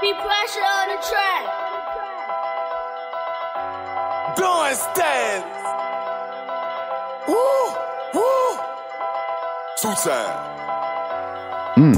Be 0.00 0.12
pressure 0.12 0.60
on 0.78 0.88
the 0.88 0.98
track. 1.10 1.44
Blowing 4.36 4.74
stands. 4.74 5.46
Woo, 7.26 7.74
woo. 8.14 8.58
Two 9.82 9.94
time. 10.08 10.38
Hmm. 11.74 11.92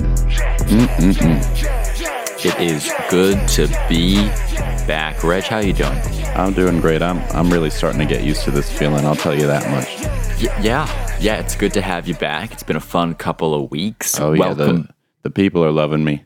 Mm, 0.70 0.88
mm, 0.96 1.14
mm. 1.14 2.44
It 2.46 2.58
is 2.60 2.90
good 3.10 3.46
to 3.48 3.66
be 3.88 4.14
back. 4.86 5.22
Reg, 5.22 5.44
how 5.44 5.58
you 5.58 5.74
doing? 5.74 5.98
I'm 6.34 6.54
doing 6.54 6.80
great. 6.80 7.02
I'm 7.02 7.18
I'm 7.36 7.50
really 7.50 7.68
starting 7.70 7.98
to 8.00 8.06
get 8.06 8.24
used 8.24 8.44
to 8.44 8.50
this 8.50 8.70
feeling. 8.72 9.04
I'll 9.04 9.14
tell 9.14 9.34
you 9.38 9.46
that 9.46 9.70
much. 9.70 9.88
Y- 10.42 10.62
yeah, 10.62 11.18
yeah, 11.20 11.36
it's 11.40 11.54
good 11.54 11.74
to 11.74 11.82
have 11.82 12.08
you 12.08 12.14
back. 12.14 12.52
It's 12.52 12.62
been 12.62 12.76
a 12.76 12.80
fun 12.80 13.14
couple 13.14 13.52
of 13.54 13.70
weeks. 13.70 14.18
Oh 14.18 14.32
yeah, 14.32 14.54
the 14.54 14.88
the 15.22 15.30
people 15.30 15.62
are 15.62 15.70
loving 15.72 16.02
me. 16.02 16.24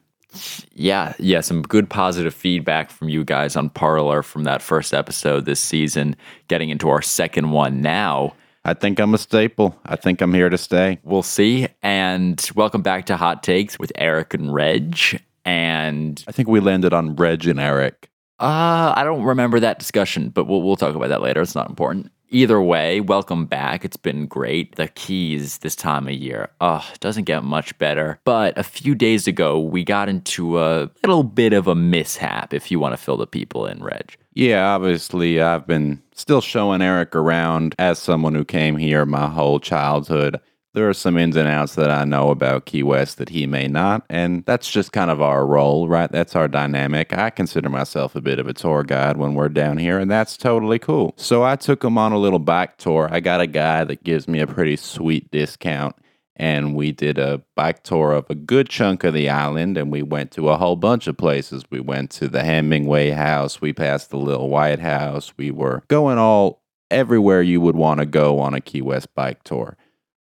Yeah, 0.74 1.14
yeah, 1.18 1.40
some 1.40 1.62
good 1.62 1.88
positive 1.88 2.34
feedback 2.34 2.90
from 2.90 3.08
you 3.08 3.24
guys 3.24 3.56
on 3.56 3.70
Parler 3.70 4.22
from 4.22 4.44
that 4.44 4.62
first 4.62 4.92
episode 4.94 5.44
this 5.44 5.60
season. 5.60 6.16
Getting 6.48 6.70
into 6.70 6.88
our 6.88 7.02
second 7.02 7.50
one 7.50 7.80
now. 7.80 8.34
I 8.64 8.72
think 8.74 8.98
I'm 8.98 9.12
a 9.12 9.18
staple. 9.18 9.78
I 9.84 9.96
think 9.96 10.22
I'm 10.22 10.32
here 10.32 10.48
to 10.48 10.56
stay. 10.56 10.98
We'll 11.02 11.22
see. 11.22 11.68
And 11.82 12.42
welcome 12.54 12.80
back 12.80 13.06
to 13.06 13.16
Hot 13.16 13.42
Takes 13.42 13.78
with 13.78 13.92
Eric 13.96 14.32
and 14.32 14.54
Reg. 14.54 14.98
And 15.44 16.24
I 16.26 16.32
think 16.32 16.48
we 16.48 16.60
landed 16.60 16.94
on 16.94 17.14
Reg 17.16 17.46
and 17.46 17.60
Eric. 17.60 18.08
Uh, 18.40 18.92
I 18.96 19.04
don't 19.04 19.22
remember 19.22 19.60
that 19.60 19.78
discussion, 19.78 20.30
but 20.30 20.46
we'll 20.46 20.62
we'll 20.62 20.76
talk 20.76 20.94
about 20.94 21.10
that 21.10 21.22
later. 21.22 21.42
It's 21.42 21.54
not 21.54 21.68
important. 21.68 22.10
Either 22.34 22.60
way, 22.60 23.00
welcome 23.00 23.46
back. 23.46 23.84
It's 23.84 23.96
been 23.96 24.26
great. 24.26 24.74
The 24.74 24.88
keys 24.88 25.58
this 25.58 25.76
time 25.76 26.08
of 26.08 26.14
year, 26.14 26.50
oh, 26.60 26.84
it 26.92 26.98
doesn't 26.98 27.26
get 27.26 27.44
much 27.44 27.78
better. 27.78 28.18
But 28.24 28.58
a 28.58 28.64
few 28.64 28.96
days 28.96 29.28
ago, 29.28 29.60
we 29.60 29.84
got 29.84 30.08
into 30.08 30.58
a 30.58 30.90
little 31.04 31.22
bit 31.22 31.52
of 31.52 31.68
a 31.68 31.76
mishap. 31.76 32.52
If 32.52 32.72
you 32.72 32.80
want 32.80 32.92
to 32.92 32.96
fill 32.96 33.18
the 33.18 33.28
people 33.28 33.66
in, 33.66 33.84
Reg. 33.84 34.16
Yeah, 34.32 34.74
obviously 34.74 35.40
I've 35.40 35.68
been 35.68 36.02
still 36.12 36.40
showing 36.40 36.82
Eric 36.82 37.14
around 37.14 37.76
as 37.78 38.00
someone 38.00 38.34
who 38.34 38.44
came 38.44 38.78
here 38.78 39.06
my 39.06 39.28
whole 39.28 39.60
childhood. 39.60 40.40
There 40.74 40.88
are 40.88 40.94
some 40.94 41.16
ins 41.16 41.36
and 41.36 41.46
outs 41.46 41.76
that 41.76 41.88
I 41.88 42.04
know 42.04 42.30
about 42.30 42.66
Key 42.66 42.82
West 42.82 43.18
that 43.18 43.28
he 43.28 43.46
may 43.46 43.68
not, 43.68 44.04
and 44.10 44.44
that's 44.44 44.68
just 44.68 44.90
kind 44.90 45.08
of 45.08 45.22
our 45.22 45.46
role, 45.46 45.86
right? 45.86 46.10
That's 46.10 46.34
our 46.34 46.48
dynamic. 46.48 47.16
I 47.16 47.30
consider 47.30 47.68
myself 47.68 48.16
a 48.16 48.20
bit 48.20 48.40
of 48.40 48.48
a 48.48 48.52
tour 48.52 48.82
guide 48.82 49.16
when 49.16 49.34
we're 49.34 49.50
down 49.50 49.78
here, 49.78 50.00
and 50.00 50.10
that's 50.10 50.36
totally 50.36 50.80
cool. 50.80 51.14
So 51.16 51.44
I 51.44 51.54
took 51.54 51.84
him 51.84 51.96
on 51.96 52.10
a 52.10 52.18
little 52.18 52.40
bike 52.40 52.76
tour. 52.76 53.08
I 53.08 53.20
got 53.20 53.40
a 53.40 53.46
guy 53.46 53.84
that 53.84 54.02
gives 54.02 54.26
me 54.26 54.40
a 54.40 54.48
pretty 54.48 54.74
sweet 54.74 55.30
discount, 55.30 55.94
and 56.34 56.74
we 56.74 56.90
did 56.90 57.18
a 57.18 57.42
bike 57.54 57.84
tour 57.84 58.10
of 58.10 58.28
a 58.28 58.34
good 58.34 58.68
chunk 58.68 59.04
of 59.04 59.14
the 59.14 59.28
island, 59.28 59.78
and 59.78 59.92
we 59.92 60.02
went 60.02 60.32
to 60.32 60.48
a 60.48 60.56
whole 60.56 60.74
bunch 60.74 61.06
of 61.06 61.16
places. 61.16 61.62
We 61.70 61.78
went 61.78 62.10
to 62.12 62.26
the 62.26 62.42
Hemingway 62.42 63.10
House, 63.10 63.60
we 63.60 63.72
passed 63.72 64.10
the 64.10 64.16
Little 64.16 64.48
White 64.48 64.80
House, 64.80 65.34
we 65.36 65.52
were 65.52 65.84
going 65.86 66.18
all 66.18 66.64
everywhere 66.90 67.42
you 67.42 67.60
would 67.60 67.76
want 67.76 68.00
to 68.00 68.06
go 68.06 68.40
on 68.40 68.54
a 68.54 68.60
Key 68.60 68.82
West 68.82 69.14
bike 69.14 69.44
tour. 69.44 69.76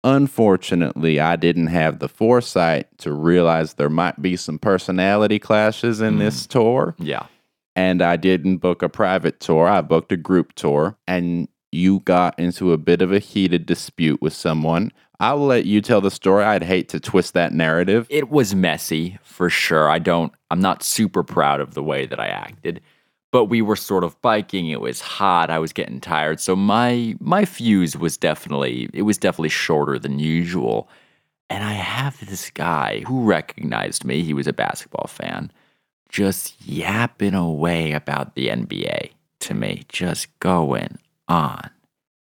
Unfortunately, 0.05 1.19
I 1.19 1.35
didn't 1.35 1.67
have 1.67 1.97
the 1.97 2.07
foresight 2.07 2.95
to 2.99 3.11
realize 3.11 3.73
there 3.73 3.89
might 3.89 4.21
be 4.21 4.35
some 4.35 4.59
personality 4.59 5.39
clashes 5.39 5.99
in 5.99 6.19
this 6.19 6.45
mm. 6.45 6.49
tour 6.49 6.95
Yeah. 6.99 7.25
and 7.75 8.03
I 8.03 8.15
didn't 8.15 8.57
book 8.57 8.83
a 8.83 8.87
private 8.87 9.39
tour. 9.39 9.67
I 9.67 9.81
booked 9.81 10.11
a 10.11 10.17
group 10.17 10.53
tour, 10.53 10.95
and 11.07 11.47
you 11.71 12.01
got 12.01 12.37
into 12.37 12.71
a 12.71 12.77
bit 12.77 13.01
of 13.01 13.11
a 13.11 13.17
heated 13.17 13.65
dispute 13.65 14.21
with 14.21 14.33
someone. 14.33 14.91
I 15.19 15.33
will 15.33 15.47
let 15.47 15.65
you 15.65 15.81
tell 15.81 16.01
the 16.01 16.11
story. 16.11 16.43
I'd 16.43 16.63
hate 16.63 16.87
to 16.89 16.99
twist 16.99 17.33
that 17.33 17.51
narrative. 17.51 18.05
It 18.11 18.29
was 18.29 18.53
messy 18.53 19.17
for 19.23 19.49
sure. 19.49 19.89
I 19.89 19.97
don't 19.97 20.31
I'm 20.51 20.61
not 20.61 20.83
super 20.83 21.23
proud 21.23 21.61
of 21.61 21.73
the 21.73 21.83
way 21.83 22.05
that 22.05 22.19
I 22.19 22.27
acted. 22.27 22.81
But 23.35 23.49
we 23.49 23.61
were 23.61 23.75
sort 23.75 24.05
of 24.05 24.21
biking. 24.21 24.69
It 24.69 24.79
was 24.79 25.01
hot. 25.01 25.49
I 25.49 25.59
was 25.59 25.73
getting 25.73 25.99
tired. 25.99 26.39
So 26.39 26.55
my 26.55 27.17
my 27.19 27.43
fuse 27.43 27.97
was 27.97 28.15
definitely 28.15 28.89
it 28.93 29.01
was 29.01 29.17
definitely 29.17 29.49
shorter 29.49 29.99
than 29.99 30.19
usual. 30.19 30.87
And 31.49 31.61
I 31.61 31.73
have 31.73 32.25
this 32.25 32.49
guy 32.49 33.03
who 33.05 33.25
recognized 33.25 34.05
me. 34.05 34.23
He 34.23 34.33
was 34.33 34.47
a 34.47 34.53
basketball 34.53 35.07
fan. 35.07 35.51
Just 36.07 36.65
yapping 36.65 37.33
away 37.33 37.91
about 37.91 38.35
the 38.35 38.47
NBA 38.47 39.09
to 39.41 39.53
me, 39.53 39.83
just 39.89 40.27
going 40.39 40.97
on 41.27 41.69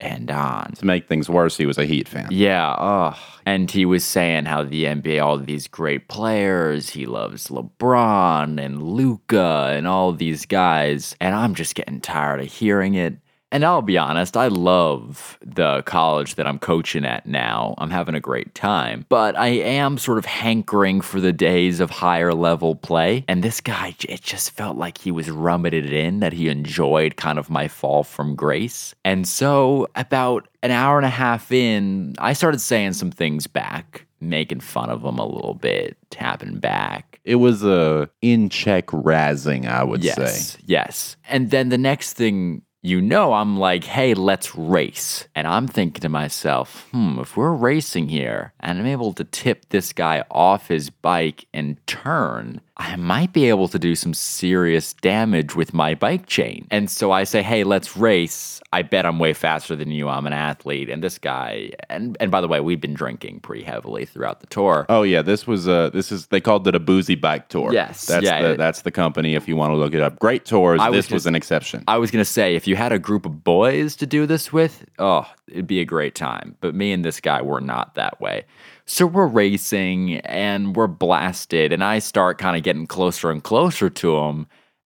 and 0.03 0.29
on. 0.29 0.73
To 0.73 0.85
make 0.85 1.07
things 1.07 1.29
worse, 1.29 1.57
he 1.57 1.65
was 1.65 1.77
a 1.77 1.85
Heat 1.85 2.07
fan. 2.07 2.27
Yeah, 2.29 2.75
oh. 2.77 3.17
And 3.45 3.69
he 3.69 3.85
was 3.85 4.03
saying 4.03 4.45
how 4.45 4.63
the 4.63 4.85
NBA, 4.85 5.23
all 5.23 5.37
these 5.37 5.67
great 5.67 6.07
players, 6.07 6.89
he 6.89 7.05
loves 7.05 7.47
LeBron 7.47 8.63
and 8.63 8.83
Luka 8.83 9.71
and 9.71 9.87
all 9.87 10.13
these 10.13 10.45
guys. 10.45 11.15
And 11.19 11.35
I'm 11.35 11.55
just 11.55 11.75
getting 11.75 12.01
tired 12.01 12.41
of 12.41 12.51
hearing 12.51 12.93
it. 12.95 13.17
And 13.53 13.63
I'll 13.63 13.83
be 13.83 13.99
honest, 13.99 14.35
I 14.35 14.47
love 14.47 15.37
the 15.45 15.83
college 15.83 16.35
that 16.35 16.47
I'm 16.47 16.57
coaching 16.57 17.05
at 17.05 17.27
now. 17.27 17.75
I'm 17.77 17.91
having 17.91 18.15
a 18.15 18.19
great 18.19 18.55
time. 18.55 19.05
But 19.09 19.37
I 19.37 19.49
am 19.49 19.99
sort 19.99 20.17
of 20.17 20.25
hankering 20.25 21.01
for 21.01 21.19
the 21.21 21.31
days 21.31 21.79
of 21.79 21.91
higher 21.91 22.33
level 22.33 22.75
play. 22.75 23.23
And 23.27 23.43
this 23.43 23.61
guy, 23.61 23.95
it 24.09 24.21
just 24.21 24.49
felt 24.51 24.75
like 24.77 24.97
he 24.97 25.11
was 25.11 25.27
it 25.27 25.93
in, 25.93 26.19
that 26.19 26.33
he 26.33 26.49
enjoyed 26.49 27.15
kind 27.15 27.37
of 27.37 27.51
my 27.51 27.67
fall 27.67 28.03
from 28.03 28.33
grace. 28.33 28.95
And 29.05 29.27
so, 29.27 29.87
about 29.93 30.47
an 30.63 30.71
hour 30.71 30.97
and 30.97 31.05
a 31.05 31.09
half 31.09 31.51
in, 31.51 32.15
I 32.17 32.33
started 32.33 32.59
saying 32.59 32.93
some 32.93 33.11
things 33.11 33.45
back, 33.45 34.07
making 34.19 34.61
fun 34.61 34.89
of 34.89 35.03
him 35.03 35.19
a 35.19 35.27
little 35.27 35.53
bit, 35.53 35.95
tapping 36.09 36.57
back. 36.57 37.19
It 37.23 37.35
was 37.35 37.63
a 37.63 38.09
in 38.23 38.49
check 38.49 38.87
razzing, 38.87 39.67
I 39.67 39.83
would 39.83 40.03
Yes, 40.03 40.53
say. 40.53 40.59
yes. 40.65 41.17
And 41.29 41.51
then 41.51 41.69
the 41.69 41.77
next 41.77 42.13
thing 42.13 42.63
you 42.85 43.01
know, 43.01 43.31
I'm 43.31 43.57
like, 43.57 43.85
hey, 43.85 44.13
let's 44.13 44.55
race. 44.55 45.25
And 45.33 45.47
I'm 45.47 45.67
thinking 45.67 46.01
to 46.01 46.09
myself, 46.09 46.89
hmm, 46.91 47.17
if 47.17 47.37
we're 47.37 47.53
racing 47.53 48.09
here 48.09 48.51
and 48.59 48.77
I'm 48.77 48.85
able 48.85 49.13
to 49.13 49.23
tip 49.23 49.69
this 49.69 49.93
guy 49.93 50.25
off 50.29 50.67
his 50.67 50.89
bike 50.89 51.45
and 51.53 51.77
turn, 51.87 52.59
I 52.77 52.95
might 52.95 53.33
be 53.33 53.49
able 53.49 53.67
to 53.67 53.77
do 53.77 53.93
some 53.93 54.15
serious 54.15 54.93
damage 54.93 55.55
with 55.55 55.75
my 55.75 55.93
bike 55.93 56.25
chain. 56.25 56.67
And 56.71 56.89
so 56.89 57.11
I 57.11 57.23
say, 57.23 57.43
hey, 57.43 57.63
let's 57.63 57.95
race. 57.95 58.61
I 58.71 58.81
bet 58.81 59.05
I'm 59.05 59.19
way 59.19 59.33
faster 59.33 59.75
than 59.75 59.91
you. 59.91 60.09
I'm 60.09 60.25
an 60.25 60.33
athlete. 60.33 60.89
And 60.89 61.03
this 61.03 61.19
guy, 61.19 61.73
and, 61.87 62.17
and 62.19 62.31
by 62.31 62.41
the 62.41 62.47
way, 62.47 62.61
we've 62.61 62.81
been 62.81 62.95
drinking 62.95 63.41
pretty 63.41 63.63
heavily 63.63 64.05
throughout 64.05 64.39
the 64.39 64.47
tour. 64.47 64.87
Oh 64.89 65.03
yeah, 65.03 65.21
this 65.21 65.45
was 65.45 65.67
a 65.67 65.91
this 65.93 66.11
is 66.11 66.27
they 66.27 66.41
called 66.41 66.67
it 66.67 66.73
a 66.73 66.79
boozy 66.79 67.13
bike 67.13 67.47
tour. 67.49 67.71
Yes, 67.71 68.07
that's 68.07 68.25
yeah, 68.25 68.41
the 68.41 68.51
it- 68.53 68.57
that's 68.57 68.81
the 68.81 68.91
company. 68.91 69.35
If 69.35 69.47
you 69.47 69.55
want 69.55 69.71
to 69.71 69.77
look 69.77 69.93
it 69.93 70.01
up, 70.01 70.17
great 70.17 70.45
tours. 70.45 70.81
I 70.81 70.89
was 70.89 71.05
this 71.05 71.11
was 71.11 71.21
just- 71.23 71.27
an 71.27 71.35
exception. 71.35 71.83
I 71.87 71.97
was 71.99 72.09
gonna 72.09 72.25
say 72.25 72.55
if 72.55 72.65
you 72.65 72.75
had 72.75 72.91
a 72.91 72.99
group 72.99 73.27
of 73.27 73.43
boys 73.43 73.95
to 73.97 74.07
do 74.07 74.25
this 74.25 74.51
with, 74.51 74.83
oh, 74.97 75.31
it'd 75.47 75.67
be 75.67 75.79
a 75.79 75.85
great 75.85 76.15
time. 76.15 76.55
But 76.59 76.73
me 76.73 76.91
and 76.91 77.05
this 77.05 77.19
guy 77.19 77.43
were 77.43 77.61
not 77.61 77.93
that 77.95 78.19
way. 78.19 78.45
So 78.85 79.05
we're 79.05 79.27
racing 79.27 80.15
and 80.21 80.75
we're 80.75 80.87
blasted, 80.87 81.71
and 81.71 81.83
I 81.83 81.99
start 81.99 82.37
kind 82.37 82.57
of 82.57 82.63
getting 82.63 82.87
closer 82.87 83.31
and 83.31 83.41
closer 83.43 83.89
to 83.89 84.17
him, 84.17 84.47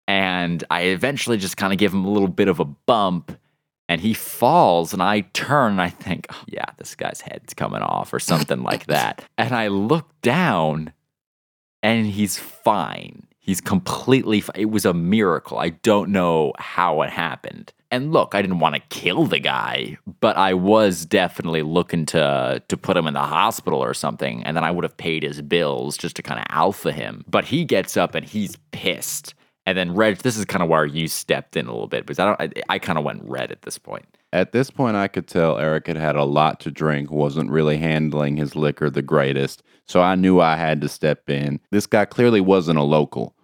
and 0.06 0.62
I 0.70 0.82
eventually 0.82 1.38
just 1.38 1.56
kind 1.56 1.72
of 1.72 1.78
give 1.78 1.92
him 1.94 2.04
a 2.04 2.10
little 2.10 2.28
bit 2.28 2.48
of 2.48 2.60
a 2.60 2.64
bump, 2.66 3.38
and 3.88 4.00
he 4.00 4.12
falls, 4.12 4.92
and 4.92 5.02
I 5.02 5.20
turn 5.20 5.72
and 5.72 5.82
I 5.82 5.88
think, 5.88 6.26
oh, 6.30 6.44
yeah, 6.46 6.66
this 6.76 6.94
guy's 6.94 7.22
head's 7.22 7.54
coming 7.54 7.80
off 7.80 8.12
or 8.12 8.18
something 8.20 8.62
like 8.62 8.86
that, 8.88 9.24
and 9.38 9.54
I 9.54 9.68
look 9.68 10.08
down, 10.20 10.92
and 11.82 12.06
he's 12.06 12.38
fine. 12.38 13.27
He's 13.48 13.62
completely. 13.62 14.44
It 14.54 14.66
was 14.66 14.84
a 14.84 14.92
miracle. 14.92 15.58
I 15.58 15.70
don't 15.70 16.10
know 16.10 16.52
how 16.58 17.00
it 17.00 17.08
happened. 17.08 17.72
And 17.90 18.12
look, 18.12 18.34
I 18.34 18.42
didn't 18.42 18.58
want 18.58 18.74
to 18.74 18.82
kill 18.90 19.24
the 19.24 19.38
guy, 19.38 19.96
but 20.20 20.36
I 20.36 20.52
was 20.52 21.06
definitely 21.06 21.62
looking 21.62 22.04
to 22.12 22.62
to 22.68 22.76
put 22.76 22.94
him 22.94 23.06
in 23.06 23.14
the 23.14 23.20
hospital 23.20 23.82
or 23.82 23.94
something, 23.94 24.42
and 24.42 24.54
then 24.54 24.64
I 24.64 24.70
would 24.70 24.84
have 24.84 24.98
paid 24.98 25.22
his 25.22 25.40
bills 25.40 25.96
just 25.96 26.14
to 26.16 26.22
kind 26.22 26.38
of 26.38 26.44
alpha 26.50 26.92
him. 26.92 27.24
But 27.26 27.46
he 27.46 27.64
gets 27.64 27.96
up 27.96 28.14
and 28.14 28.26
he's 28.26 28.56
pissed. 28.72 29.32
And 29.64 29.78
then 29.78 29.94
Reg, 29.94 30.18
this 30.18 30.36
is 30.36 30.44
kind 30.44 30.62
of 30.62 30.68
where 30.68 30.84
you 30.84 31.08
stepped 31.08 31.56
in 31.56 31.68
a 31.68 31.72
little 31.72 31.88
bit 31.88 32.04
because 32.04 32.18
I 32.18 32.26
don't. 32.26 32.40
I, 32.42 32.74
I 32.74 32.78
kind 32.78 32.98
of 32.98 33.04
went 33.06 33.22
red 33.24 33.50
at 33.50 33.62
this 33.62 33.78
point. 33.78 34.04
At 34.30 34.52
this 34.52 34.70
point, 34.70 34.94
I 34.94 35.08
could 35.08 35.26
tell 35.26 35.56
Eric 35.56 35.86
had 35.86 35.96
had 35.96 36.16
a 36.16 36.24
lot 36.24 36.60
to 36.60 36.70
drink, 36.70 37.10
wasn't 37.10 37.50
really 37.50 37.78
handling 37.78 38.36
his 38.36 38.54
liquor 38.54 38.90
the 38.90 39.00
greatest. 39.00 39.62
So 39.86 40.02
I 40.02 40.16
knew 40.16 40.38
I 40.38 40.56
had 40.56 40.82
to 40.82 40.88
step 40.90 41.30
in. 41.30 41.60
This 41.70 41.86
guy 41.86 42.04
clearly 42.04 42.42
wasn't 42.42 42.78
a 42.78 42.82
local. 42.82 43.34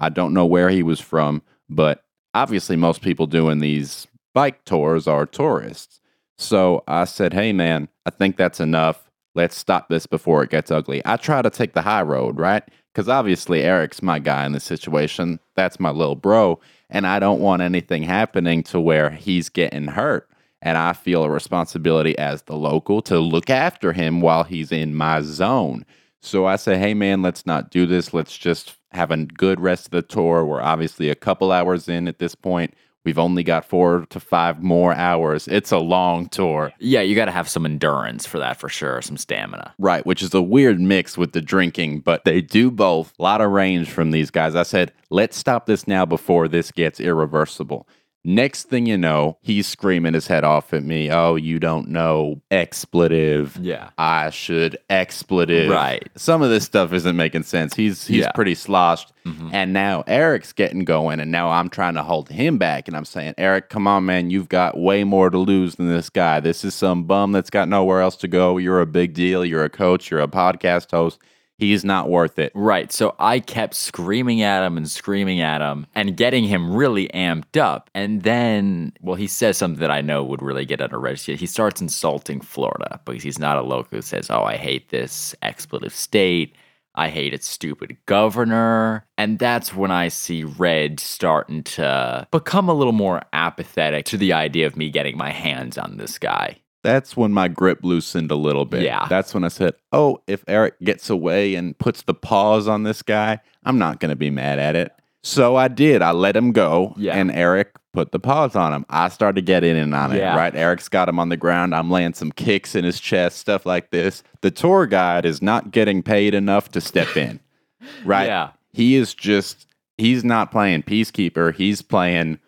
I 0.00 0.08
don't 0.08 0.34
know 0.34 0.46
where 0.46 0.70
he 0.70 0.82
was 0.82 1.00
from, 1.00 1.42
but 1.68 2.02
obviously, 2.34 2.76
most 2.76 3.02
people 3.02 3.26
doing 3.26 3.58
these 3.58 4.06
bike 4.34 4.64
tours 4.64 5.06
are 5.06 5.26
tourists. 5.26 6.00
So 6.38 6.82
I 6.88 7.04
said, 7.04 7.34
Hey, 7.34 7.52
man, 7.52 7.88
I 8.06 8.10
think 8.10 8.36
that's 8.36 8.60
enough. 8.60 9.10
Let's 9.34 9.56
stop 9.56 9.88
this 9.88 10.06
before 10.06 10.42
it 10.42 10.50
gets 10.50 10.70
ugly. 10.70 11.02
I 11.04 11.16
try 11.16 11.42
to 11.42 11.50
take 11.50 11.74
the 11.74 11.82
high 11.82 12.02
road, 12.02 12.38
right? 12.38 12.64
Because 12.92 13.08
obviously, 13.08 13.62
Eric's 13.62 14.02
my 14.02 14.18
guy 14.18 14.44
in 14.44 14.52
this 14.52 14.64
situation. 14.64 15.38
That's 15.54 15.78
my 15.78 15.90
little 15.90 16.16
bro. 16.16 16.58
And 16.88 17.06
I 17.06 17.20
don't 17.20 17.40
want 17.40 17.62
anything 17.62 18.02
happening 18.02 18.64
to 18.64 18.80
where 18.80 19.10
he's 19.10 19.48
getting 19.48 19.86
hurt. 19.86 20.28
And 20.62 20.76
I 20.76 20.92
feel 20.92 21.22
a 21.22 21.30
responsibility 21.30 22.18
as 22.18 22.42
the 22.42 22.56
local 22.56 23.00
to 23.02 23.18
look 23.20 23.48
after 23.48 23.92
him 23.92 24.20
while 24.20 24.42
he's 24.42 24.72
in 24.72 24.94
my 24.94 25.20
zone. 25.20 25.86
So 26.20 26.46
I 26.46 26.56
say, 26.56 26.76
hey, 26.76 26.92
man, 26.92 27.22
let's 27.22 27.46
not 27.46 27.70
do 27.70 27.86
this. 27.86 28.12
Let's 28.12 28.36
just 28.36 28.76
have 28.92 29.10
a 29.10 29.18
good 29.18 29.60
rest 29.60 29.86
of 29.86 29.90
the 29.92 30.02
tour. 30.02 30.44
We're 30.44 30.60
obviously 30.60 31.10
a 31.10 31.14
couple 31.14 31.52
hours 31.52 31.88
in 31.88 32.08
at 32.08 32.18
this 32.18 32.34
point. 32.34 32.74
We've 33.02 33.18
only 33.18 33.42
got 33.42 33.64
four 33.64 34.04
to 34.10 34.20
five 34.20 34.62
more 34.62 34.92
hours. 34.92 35.48
It's 35.48 35.72
a 35.72 35.78
long 35.78 36.28
tour. 36.28 36.70
Yeah, 36.80 37.00
you 37.00 37.14
got 37.14 37.24
to 37.26 37.30
have 37.30 37.48
some 37.48 37.64
endurance 37.64 38.26
for 38.26 38.38
that 38.38 38.60
for 38.60 38.68
sure, 38.68 39.00
some 39.00 39.16
stamina. 39.16 39.74
Right, 39.78 40.04
which 40.04 40.22
is 40.22 40.34
a 40.34 40.42
weird 40.42 40.78
mix 40.80 41.16
with 41.16 41.32
the 41.32 41.40
drinking, 41.40 42.00
but 42.00 42.24
they 42.24 42.42
do 42.42 42.70
both. 42.70 43.14
A 43.18 43.22
lot 43.22 43.40
of 43.40 43.50
range 43.52 43.88
from 43.88 44.10
these 44.10 44.30
guys. 44.30 44.54
I 44.54 44.64
said, 44.64 44.92
let's 45.08 45.38
stop 45.38 45.64
this 45.64 45.88
now 45.88 46.04
before 46.04 46.46
this 46.46 46.70
gets 46.70 47.00
irreversible. 47.00 47.88
Next 48.22 48.64
thing 48.64 48.84
you 48.84 48.98
know, 48.98 49.38
he's 49.40 49.66
screaming 49.66 50.12
his 50.12 50.26
head 50.26 50.44
off 50.44 50.74
at 50.74 50.84
me. 50.84 51.10
Oh, 51.10 51.36
you 51.36 51.58
don't 51.58 51.88
know 51.88 52.42
expletive. 52.50 53.56
Yeah. 53.60 53.90
I 53.96 54.30
should 54.30 54.76
expletive. 54.90 55.70
Right. 55.70 56.06
Some 56.16 56.42
of 56.42 56.50
this 56.50 56.64
stuff 56.64 56.92
isn't 56.92 57.16
making 57.16 57.44
sense. 57.44 57.74
He's 57.74 58.06
he's 58.06 58.18
Yeah. 58.18 58.26
Mm-hmm. 58.26 58.34
pretty 58.34 58.54
sloshed. 58.54 59.12
And 59.52 59.72
now 59.72 60.02
Eric's 60.08 60.52
getting 60.52 60.84
going 60.84 61.20
and 61.20 61.30
now 61.30 61.50
I'm 61.50 61.68
trying 61.70 61.94
to 61.94 62.02
hold 62.02 62.30
him 62.30 62.58
back 62.58 62.88
and 62.88 62.96
I'm 62.96 63.04
saying, 63.04 63.34
"Eric, 63.38 63.68
come 63.68 63.86
on 63.86 64.04
man, 64.04 64.28
you've 64.30 64.48
got 64.48 64.76
way 64.76 65.04
more 65.04 65.30
to 65.30 65.38
lose 65.38 65.76
than 65.76 65.88
this 65.88 66.10
guy. 66.10 66.40
This 66.40 66.64
is 66.64 66.74
some 66.74 67.04
bum 67.04 67.30
that's 67.30 67.50
got 67.50 67.68
nowhere 67.68 68.00
else 68.00 68.16
to 68.16 68.28
go. 68.28 68.56
You're 68.58 68.80
a 68.80 68.86
big 68.86 69.14
deal. 69.14 69.44
You're 69.44 69.64
a 69.64 69.70
coach, 69.70 70.10
you're 70.10 70.20
a 70.20 70.26
podcast 70.28 70.90
host. 70.90 71.20
He's 71.60 71.84
not 71.84 72.08
worth 72.08 72.38
it." 72.38 72.50
Right. 72.54 72.90
So 72.92 73.14
I 73.18 73.38
kept 73.38 73.74
screaming 73.74 74.42
at 74.42 74.64
him 74.64 74.76
and 74.76 74.90
screaming 74.90 75.40
at 75.40 75.60
him 75.60 75.86
and 75.94 76.16
getting 76.16 76.44
him 76.44 76.74
really 76.74 77.08
amped 77.08 77.60
up. 77.60 77.90
And 77.94 78.22
then, 78.22 78.92
well, 79.00 79.16
he 79.16 79.26
says 79.26 79.56
something 79.58 79.80
that 79.80 79.90
I 79.90 80.00
know 80.00 80.24
would 80.24 80.42
really 80.42 80.64
get 80.64 80.80
under 80.80 80.98
register. 80.98 81.34
He 81.34 81.46
starts 81.46 81.80
insulting 81.80 82.40
Florida 82.40 83.00
because 83.04 83.22
he's 83.22 83.38
not 83.38 83.58
a 83.58 83.62
local 83.62 83.90
who 83.90 84.02
says, 84.02 84.30
Oh, 84.30 84.42
I 84.42 84.56
hate 84.56 84.88
this 84.88 85.34
expletive 85.42 85.94
state. 85.94 86.56
I 86.94 87.08
hate 87.08 87.32
its 87.32 87.46
stupid 87.46 87.96
governor. 88.06 89.06
And 89.16 89.38
that's 89.38 89.74
when 89.74 89.90
I 89.90 90.08
see 90.08 90.44
Red 90.44 90.98
starting 91.00 91.62
to 91.64 92.26
become 92.30 92.68
a 92.68 92.74
little 92.74 92.92
more 92.92 93.22
apathetic 93.32 94.06
to 94.06 94.16
the 94.16 94.32
idea 94.32 94.66
of 94.66 94.76
me 94.76 94.90
getting 94.90 95.16
my 95.16 95.30
hands 95.30 95.78
on 95.78 95.96
this 95.96 96.18
guy. 96.18 96.58
That's 96.82 97.16
when 97.16 97.32
my 97.32 97.48
grip 97.48 97.80
loosened 97.82 98.30
a 98.30 98.36
little 98.36 98.64
bit. 98.64 98.82
Yeah. 98.82 99.06
That's 99.08 99.34
when 99.34 99.44
I 99.44 99.48
said, 99.48 99.74
Oh, 99.92 100.20
if 100.26 100.44
Eric 100.48 100.74
gets 100.82 101.10
away 101.10 101.54
and 101.54 101.76
puts 101.78 102.02
the 102.02 102.14
paws 102.14 102.66
on 102.68 102.84
this 102.84 103.02
guy, 103.02 103.40
I'm 103.64 103.78
not 103.78 104.00
going 104.00 104.08
to 104.10 104.16
be 104.16 104.30
mad 104.30 104.58
at 104.58 104.76
it. 104.76 104.92
So 105.22 105.56
I 105.56 105.68
did. 105.68 106.00
I 106.00 106.12
let 106.12 106.34
him 106.34 106.52
go. 106.52 106.94
Yeah. 106.96 107.14
And 107.16 107.30
Eric 107.30 107.72
put 107.92 108.12
the 108.12 108.18
paws 108.18 108.56
on 108.56 108.72
him. 108.72 108.86
I 108.88 109.08
started 109.10 109.44
getting 109.44 109.76
in 109.76 109.92
on 109.92 110.12
it, 110.12 110.18
Yeah. 110.18 110.34
right? 110.36 110.54
Eric's 110.54 110.88
got 110.88 111.08
him 111.08 111.18
on 111.18 111.28
the 111.28 111.36
ground. 111.36 111.74
I'm 111.74 111.90
laying 111.90 112.14
some 112.14 112.32
kicks 112.32 112.74
in 112.74 112.84
his 112.84 112.98
chest, 112.98 113.36
stuff 113.38 113.66
like 113.66 113.90
this. 113.90 114.22
The 114.40 114.50
tour 114.50 114.86
guide 114.86 115.26
is 115.26 115.42
not 115.42 115.72
getting 115.72 116.02
paid 116.02 116.32
enough 116.32 116.70
to 116.70 116.80
step 116.80 117.14
in, 117.18 117.40
right? 118.06 118.28
Yeah. 118.28 118.50
He 118.72 118.94
is 118.96 119.12
just, 119.12 119.66
he's 119.98 120.24
not 120.24 120.50
playing 120.50 120.84
peacekeeper. 120.84 121.54
He's 121.54 121.82
playing 121.82 122.38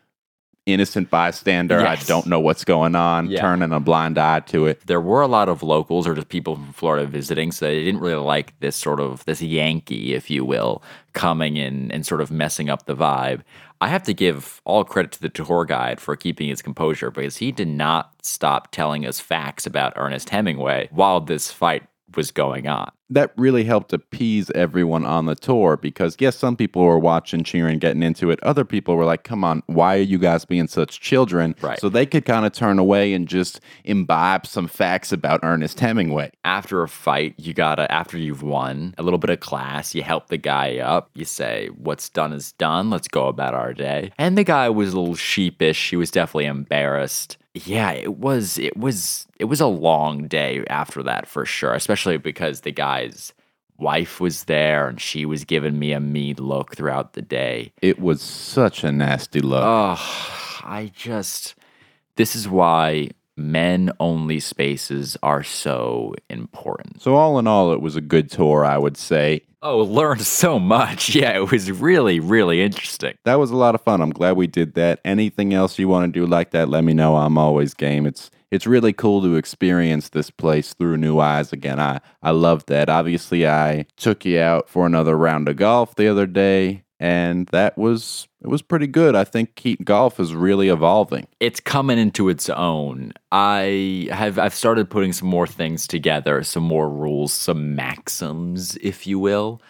innocent 0.66 1.10
bystander. 1.10 1.80
Yes. 1.80 2.04
I 2.04 2.06
don't 2.06 2.26
know 2.26 2.38
what's 2.40 2.64
going 2.64 2.94
on, 2.94 3.28
Yeah. 3.30 3.40
turning 3.40 3.72
a 3.72 3.80
blind 3.80 4.18
eye 4.18 4.40
to 4.40 4.66
it. 4.66 4.86
there 4.86 5.00
were 5.00 5.20
a 5.22 5.26
lot 5.26 5.48
of 5.48 5.62
locals 5.62 6.06
or 6.06 6.14
just 6.14 6.28
people 6.28 6.54
from 6.56 6.72
Florida 6.72 7.06
visiting, 7.06 7.50
so 7.52 7.66
they 7.66 7.82
didn't 7.84 8.00
really 8.00 8.22
like 8.22 8.58
this 8.60 8.76
sort 8.76 9.00
of 9.00 9.24
this 9.24 9.42
Yankee, 9.42 10.14
if 10.14 10.30
you 10.30 10.44
will, 10.44 10.82
coming 11.12 11.56
in 11.56 11.90
and 11.90 12.06
sort 12.06 12.20
of 12.20 12.30
messing 12.30 12.70
up 12.70 12.86
the 12.86 12.94
vibe. 12.94 13.40
I 13.80 13.88
have 13.88 14.04
to 14.04 14.14
give 14.14 14.60
all 14.64 14.84
credit 14.84 15.10
to 15.12 15.20
the 15.20 15.28
tour 15.28 15.64
guide 15.64 16.00
for 16.00 16.14
keeping 16.14 16.48
his 16.48 16.62
composure 16.62 17.10
because 17.10 17.38
he 17.38 17.50
did 17.50 17.66
not 17.66 18.12
stop 18.22 18.70
telling 18.70 19.04
us 19.04 19.18
facts 19.18 19.66
about 19.66 19.92
Ernest 19.96 20.30
Hemingway 20.30 20.88
while 20.92 21.20
this 21.20 21.50
fight 21.50 21.82
was 22.14 22.30
going 22.30 22.68
on. 22.68 22.92
That 23.14 23.32
really 23.36 23.64
helped 23.64 23.92
appease 23.92 24.50
everyone 24.50 25.04
on 25.04 25.26
the 25.26 25.34
tour 25.34 25.76
because 25.76 26.16
yes, 26.18 26.36
some 26.36 26.56
people 26.56 26.82
were 26.82 26.98
watching, 26.98 27.44
cheering, 27.44 27.78
getting 27.78 28.02
into 28.02 28.30
it. 28.30 28.42
Other 28.42 28.64
people 28.64 28.96
were 28.96 29.04
like, 29.04 29.24
"Come 29.24 29.44
on, 29.44 29.62
why 29.66 29.96
are 29.96 30.00
you 30.00 30.18
guys 30.18 30.44
being 30.44 30.68
such 30.68 31.00
children?" 31.00 31.54
Right. 31.60 31.78
So 31.78 31.88
they 31.88 32.06
could 32.06 32.24
kind 32.24 32.46
of 32.46 32.52
turn 32.52 32.78
away 32.78 33.12
and 33.14 33.28
just 33.28 33.60
imbibe 33.84 34.46
some 34.46 34.68
facts 34.68 35.12
about 35.12 35.40
Ernest 35.42 35.80
Hemingway. 35.80 36.30
after 36.44 36.82
a 36.82 36.88
fight, 36.88 37.34
you 37.38 37.54
gotta, 37.54 37.90
after 37.90 38.18
you've 38.18 38.42
won, 38.42 38.94
a 38.98 39.02
little 39.02 39.18
bit 39.18 39.30
of 39.30 39.40
class, 39.40 39.94
you 39.94 40.02
help 40.02 40.28
the 40.28 40.36
guy 40.36 40.78
up. 40.78 41.10
You 41.14 41.24
say, 41.24 41.68
What's 41.76 42.08
done 42.08 42.32
is 42.32 42.52
done. 42.52 42.90
Let's 42.90 43.08
go 43.08 43.26
about 43.28 43.54
our 43.54 43.72
day. 43.72 44.12
And 44.18 44.36
the 44.36 44.44
guy 44.44 44.68
was 44.68 44.92
a 44.92 44.98
little 44.98 45.14
sheepish. 45.14 45.90
He 45.90 45.96
was 45.96 46.10
definitely 46.10 46.46
embarrassed. 46.46 47.36
Yeah, 47.54 47.92
it 47.92 48.16
was, 48.16 48.58
it 48.58 48.76
was, 48.76 49.26
it 49.38 49.44
was 49.44 49.60
a 49.60 49.66
long 49.66 50.26
day 50.26 50.64
after 50.70 51.02
that 51.02 51.26
for 51.28 51.44
sure, 51.44 51.74
especially 51.74 52.16
because 52.16 52.62
the 52.62 52.72
guy's 52.72 53.32
wife 53.78 54.20
was 54.20 54.44
there 54.44 54.88
and 54.88 55.00
she 55.00 55.26
was 55.26 55.44
giving 55.44 55.78
me 55.78 55.92
a 55.92 56.00
mean 56.00 56.36
look 56.38 56.74
throughout 56.74 57.12
the 57.12 57.22
day. 57.22 57.72
It 57.82 57.98
was 57.98 58.22
such 58.22 58.84
a 58.84 58.92
nasty 58.92 59.40
look. 59.40 59.62
Oh, 59.64 60.60
I 60.62 60.90
just. 60.94 61.54
This 62.16 62.36
is 62.36 62.48
why 62.48 63.10
men 63.42 63.90
only 64.00 64.40
spaces 64.40 65.16
are 65.22 65.42
so 65.42 66.14
important. 66.30 67.02
so 67.02 67.14
all 67.14 67.38
in 67.38 67.46
all, 67.46 67.72
it 67.72 67.80
was 67.80 67.96
a 67.96 68.00
good 68.00 68.30
tour, 68.30 68.64
I 68.64 68.78
would 68.78 68.96
say. 68.96 69.42
Oh, 69.64 69.78
learned 69.78 70.22
so 70.22 70.58
much. 70.58 71.14
Yeah, 71.14 71.36
it 71.36 71.50
was 71.52 71.70
really, 71.70 72.18
really 72.20 72.62
interesting. 72.62 73.14
That 73.24 73.36
was 73.36 73.50
a 73.50 73.56
lot 73.56 73.74
of 73.74 73.80
fun. 73.82 74.00
I'm 74.00 74.10
glad 74.10 74.36
we 74.36 74.46
did 74.48 74.74
that. 74.74 75.00
Anything 75.04 75.52
else 75.54 75.78
you 75.78 75.86
want 75.88 76.12
to 76.12 76.20
do 76.20 76.26
like 76.26 76.50
that, 76.50 76.68
let 76.68 76.82
me 76.84 76.94
know. 76.94 77.16
I'm 77.16 77.38
always 77.38 77.74
game. 77.74 78.06
It's 78.06 78.30
it's 78.50 78.66
really 78.66 78.92
cool 78.92 79.22
to 79.22 79.36
experience 79.36 80.10
this 80.10 80.30
place 80.30 80.74
through 80.74 80.96
new 80.98 81.18
eyes 81.20 81.52
again. 81.52 81.78
I 81.80 82.00
I 82.22 82.30
love 82.32 82.66
that. 82.66 82.88
Obviously, 82.88 83.46
I 83.46 83.86
took 83.96 84.24
you 84.24 84.40
out 84.40 84.68
for 84.68 84.84
another 84.84 85.16
round 85.16 85.48
of 85.48 85.56
golf 85.56 85.94
the 85.94 86.08
other 86.08 86.26
day, 86.26 86.82
and 87.02 87.48
that 87.48 87.76
was 87.76 88.28
it 88.40 88.46
was 88.46 88.62
pretty 88.62 88.86
good. 88.86 89.16
I 89.16 89.24
think 89.24 89.56
Keat 89.56 89.84
Golf 89.84 90.20
is 90.20 90.36
really 90.36 90.68
evolving. 90.68 91.26
It's 91.40 91.58
coming 91.58 91.98
into 91.98 92.28
its 92.28 92.48
own. 92.48 93.12
I 93.32 94.06
have 94.12 94.38
I've 94.38 94.54
started 94.54 94.88
putting 94.88 95.12
some 95.12 95.26
more 95.26 95.48
things 95.48 95.88
together, 95.88 96.44
some 96.44 96.62
more 96.62 96.88
rules, 96.88 97.32
some 97.32 97.74
maxims, 97.74 98.76
if 98.76 99.04
you 99.04 99.18
will, 99.18 99.60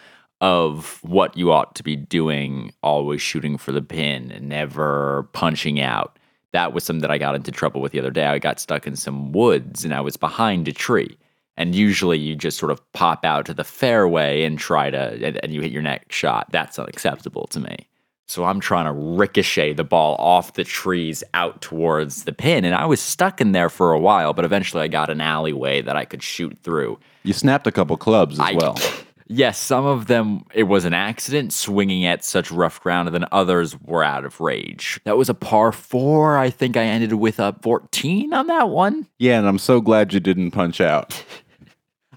of 0.41 0.99
what 1.01 1.35
you 1.35 1.51
ought 1.51 1.73
to 1.73 1.81
be 1.83 1.95
doing, 1.95 2.71
always 2.83 3.19
shooting 3.19 3.57
for 3.57 3.71
the 3.71 3.81
pin 3.81 4.31
and 4.31 4.47
never 4.47 5.27
punching 5.33 5.81
out. 5.81 6.19
That 6.51 6.71
was 6.71 6.83
something 6.83 7.01
that 7.01 7.09
I 7.09 7.17
got 7.17 7.33
into 7.33 7.51
trouble 7.51 7.81
with 7.81 7.93
the 7.93 7.99
other 7.99 8.11
day. 8.11 8.27
I 8.27 8.37
got 8.37 8.59
stuck 8.59 8.85
in 8.85 8.95
some 8.95 9.31
woods 9.31 9.83
and 9.83 9.91
I 9.91 10.01
was 10.01 10.17
behind 10.17 10.67
a 10.67 10.71
tree. 10.71 11.17
And 11.57 11.75
usually 11.75 12.17
you 12.17 12.35
just 12.35 12.57
sort 12.57 12.71
of 12.71 12.81
pop 12.93 13.23
out 13.23 13.45
to 13.45 13.53
the 13.53 13.63
fairway 13.63 14.43
and 14.43 14.57
try 14.57 14.89
to, 14.89 14.97
and, 15.25 15.39
and 15.43 15.53
you 15.53 15.61
hit 15.61 15.71
your 15.71 15.83
next 15.83 16.15
shot. 16.15 16.47
That's 16.51 16.79
unacceptable 16.79 17.45
to 17.47 17.59
me. 17.59 17.87
So 18.25 18.45
I'm 18.45 18.59
trying 18.59 18.85
to 18.85 18.91
ricochet 18.91 19.73
the 19.73 19.83
ball 19.83 20.15
off 20.17 20.53
the 20.53 20.63
trees 20.63 21.23
out 21.33 21.61
towards 21.61 22.23
the 22.23 22.33
pin. 22.33 22.65
And 22.65 22.73
I 22.73 22.85
was 22.85 22.99
stuck 22.99 23.39
in 23.41 23.51
there 23.51 23.69
for 23.69 23.91
a 23.91 23.99
while, 23.99 24.33
but 24.33 24.45
eventually 24.45 24.81
I 24.83 24.87
got 24.87 25.09
an 25.09 25.21
alleyway 25.21 25.81
that 25.81 25.95
I 25.95 26.05
could 26.05 26.23
shoot 26.23 26.57
through. 26.63 26.97
You 27.23 27.33
snapped 27.33 27.67
a 27.67 27.71
couple 27.71 27.97
clubs 27.97 28.35
as 28.35 28.39
I- 28.39 28.53
well. 28.53 28.77
Yes, 29.27 29.57
some 29.57 29.85
of 29.85 30.07
them 30.07 30.43
it 30.53 30.63
was 30.63 30.83
an 30.83 30.93
accident 30.93 31.53
swinging 31.53 32.05
at 32.05 32.25
such 32.25 32.51
rough 32.51 32.81
ground, 32.81 33.07
and 33.07 33.15
then 33.15 33.25
others 33.31 33.79
were 33.79 34.03
out 34.03 34.25
of 34.25 34.41
rage. 34.41 34.99
That 35.05 35.17
was 35.17 35.29
a 35.29 35.33
par 35.33 35.71
four. 35.71 36.37
I 36.37 36.49
think 36.49 36.75
I 36.75 36.83
ended 36.83 37.13
with 37.13 37.39
a 37.39 37.55
14 37.61 38.33
on 38.33 38.47
that 38.47 38.69
one. 38.69 39.07
Yeah, 39.19 39.39
and 39.39 39.47
I'm 39.47 39.57
so 39.59 39.79
glad 39.81 40.13
you 40.13 40.19
didn't 40.19 40.51
punch 40.51 40.81
out. 40.81 41.23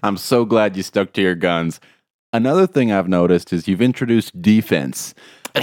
I'm 0.03 0.17
so 0.17 0.45
glad 0.45 0.75
you 0.77 0.83
stuck 0.83 1.13
to 1.13 1.21
your 1.21 1.35
guns. 1.35 1.79
Another 2.33 2.67
thing 2.67 2.91
I've 2.91 3.07
noticed 3.07 3.53
is 3.53 3.67
you've 3.67 3.81
introduced 3.81 4.39
defense, 4.41 5.13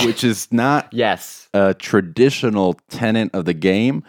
which 0.05 0.25
is 0.25 0.49
not 0.53 0.89
Yes. 0.93 1.49
a 1.55 1.75
traditional 1.75 2.75
tenet 2.89 3.31
of 3.35 3.45
the 3.45 3.55
game, 3.55 4.03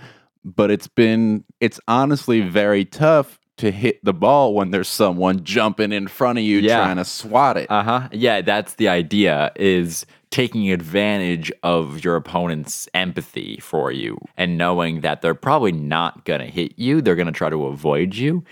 but 0.44 0.72
it's 0.72 0.88
been 0.88 1.44
it's 1.60 1.79
honestly 1.88 2.41
very 2.41 2.86
tough 2.86 3.39
to 3.58 3.72
hit 3.72 4.03
the 4.03 4.13
ball 4.13 4.53
when 4.53 4.72
there's 4.72 4.88
someone 4.89 5.44
jumping 5.44 5.91
in 5.94 6.08
front 6.08 6.38
of 6.38 6.44
you 6.44 6.60
Yeah. 6.60 6.77
trying 6.84 6.98
to 6.98 7.05
swat 7.05 7.58
it. 7.58 7.72
Uh 7.72 7.84
huh. 7.84 8.10
Yeah, 8.12 8.41
that's 8.41 8.75
the 8.75 8.88
idea 8.89 9.51
is 9.55 10.05
taking 10.32 10.70
advantage 10.72 11.51
of 11.63 12.03
your 12.03 12.17
opponent's 12.17 12.89
empathy 12.94 13.58
for 13.62 13.91
you 13.91 14.17
and 14.36 14.58
knowing 14.58 15.00
that 15.01 15.22
they're 15.22 15.34
probably 15.36 15.72
not 15.72 16.25
going 16.25 16.41
to 16.41 16.48
hit 16.48 16.74
you. 16.77 17.00
They're 17.01 17.15
going 17.15 17.27
to 17.27 17.32
try 17.32 17.50
to 17.50 17.65
avoid 17.67 18.15
you. 18.15 18.44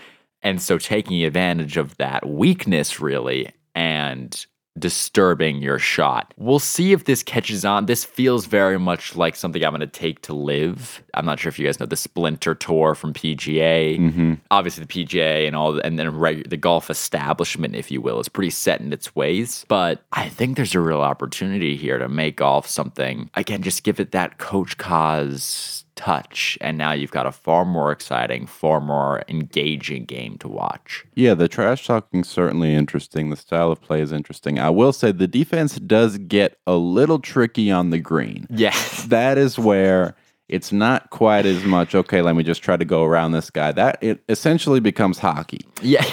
And 0.44 0.60
so 0.62 0.78
taking 0.78 1.24
advantage 1.24 1.76
of 1.76 1.96
that 1.96 2.28
weakness, 2.28 3.00
really, 3.00 3.50
and 3.74 4.46
disturbing 4.78 5.62
your 5.62 5.78
shot. 5.78 6.34
We'll 6.36 6.58
see 6.58 6.92
if 6.92 7.04
this 7.04 7.22
catches 7.22 7.64
on. 7.64 7.86
This 7.86 8.04
feels 8.04 8.46
very 8.46 8.78
much 8.78 9.14
like 9.14 9.36
something 9.36 9.64
I'm 9.64 9.70
going 9.70 9.80
to 9.80 9.86
take 9.86 10.22
to 10.22 10.34
live. 10.34 11.02
I'm 11.14 11.24
not 11.24 11.38
sure 11.38 11.48
if 11.48 11.58
you 11.58 11.66
guys 11.66 11.78
know 11.78 11.86
the 11.86 11.96
Splinter 11.96 12.54
Tour 12.54 12.94
from 12.94 13.12
PGA. 13.12 13.98
Mm-hmm. 13.98 14.34
Obviously, 14.50 14.84
the 14.84 15.04
PGA 15.04 15.46
and 15.46 15.54
all, 15.54 15.74
the, 15.74 15.86
and 15.86 15.98
then 15.98 16.10
regu- 16.10 16.48
the 16.48 16.56
golf 16.56 16.90
establishment, 16.90 17.76
if 17.76 17.90
you 17.90 18.00
will, 18.00 18.18
is 18.18 18.28
pretty 18.28 18.50
set 18.50 18.80
in 18.80 18.92
its 18.92 19.14
ways. 19.14 19.64
But 19.68 20.02
I 20.12 20.28
think 20.28 20.56
there's 20.56 20.74
a 20.74 20.80
real 20.80 21.02
opportunity 21.02 21.76
here 21.76 21.98
to 21.98 22.08
make 22.08 22.36
golf 22.36 22.66
something. 22.66 23.30
Again, 23.34 23.62
just 23.62 23.84
give 23.84 24.00
it 24.00 24.10
that 24.10 24.38
Coach 24.38 24.76
Kaz 24.76 25.83
touch. 25.96 26.58
And 26.60 26.76
now 26.78 26.92
you've 26.92 27.10
got 27.10 27.26
a 27.26 27.32
far 27.32 27.64
more 27.64 27.92
exciting, 27.92 28.46
far 28.46 28.80
more 28.80 29.22
engaging 29.28 30.04
game 30.04 30.36
to 30.38 30.48
watch. 30.48 31.04
Yeah, 31.14 31.34
the 31.34 31.48
trash 31.48 31.86
talking 31.86 32.24
certainly 32.24 32.74
interesting. 32.74 33.30
The 33.30 33.36
style 33.36 33.70
of 33.72 33.80
play 33.80 34.00
is 34.00 34.12
interesting. 34.12 34.58
I 34.58 34.70
will 34.70 34.92
say 34.92 35.12
the 35.12 35.26
defense 35.26 35.76
does 35.76 36.18
get 36.18 36.58
a 36.66 36.74
little 36.74 37.18
tricky 37.18 37.70
on 37.70 37.90
the 37.90 37.98
green. 37.98 38.46
Yes. 38.50 39.06
That 39.14 39.38
is 39.38 39.58
where 39.58 40.16
it's 40.48 40.72
not 40.72 41.10
quite 41.10 41.46
as 41.46 41.62
much. 41.64 41.94
Okay, 41.94 42.20
let 42.22 42.36
me 42.36 42.42
just 42.42 42.62
try 42.62 42.76
to 42.76 42.84
go 42.84 43.04
around 43.04 43.32
this 43.32 43.48
guy. 43.50 43.70
That 43.72 43.98
it 44.02 44.22
essentially 44.28 44.80
becomes 44.80 45.18
hockey, 45.18 45.60
Yeah. 45.82 46.04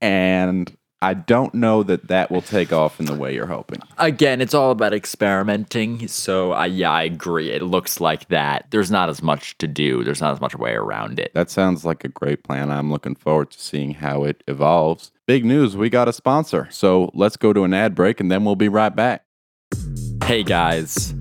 and 0.00 0.74
I 1.02 1.14
don't 1.14 1.52
know 1.52 1.82
that 1.82 2.06
that 2.06 2.30
will 2.30 2.42
take 2.42 2.72
off 2.72 3.00
in 3.00 3.06
the 3.06 3.14
way 3.14 3.34
you're 3.34 3.46
hoping. 3.46 3.80
Again, 3.98 4.40
it's 4.40 4.54
all 4.54 4.70
about 4.70 4.94
experimenting. 4.94 6.06
So, 6.06 6.52
I, 6.52 6.66
yeah, 6.66 6.92
I 6.92 7.02
agree. 7.02 7.50
It 7.50 7.62
looks 7.62 8.00
like 8.00 8.28
that. 8.28 8.66
There's 8.70 8.90
not 8.90 9.08
as 9.08 9.20
much 9.20 9.58
to 9.58 9.66
do, 9.66 10.04
there's 10.04 10.20
not 10.20 10.32
as 10.32 10.40
much 10.40 10.54
way 10.54 10.74
around 10.74 11.18
it. 11.18 11.32
That 11.34 11.50
sounds 11.50 11.84
like 11.84 12.04
a 12.04 12.08
great 12.08 12.44
plan. 12.44 12.70
I'm 12.70 12.92
looking 12.92 13.16
forward 13.16 13.50
to 13.50 13.60
seeing 13.60 13.94
how 13.94 14.22
it 14.22 14.44
evolves. 14.46 15.10
Big 15.26 15.44
news, 15.44 15.76
we 15.76 15.90
got 15.90 16.08
a 16.08 16.12
sponsor. 16.12 16.68
So 16.70 17.10
let's 17.14 17.36
go 17.36 17.52
to 17.52 17.64
an 17.64 17.74
ad 17.74 17.96
break 17.96 18.20
and 18.20 18.30
then 18.30 18.44
we'll 18.44 18.54
be 18.54 18.68
right 18.68 18.94
back. 18.94 19.24
Hey 20.24 20.44
guys, 20.44 21.14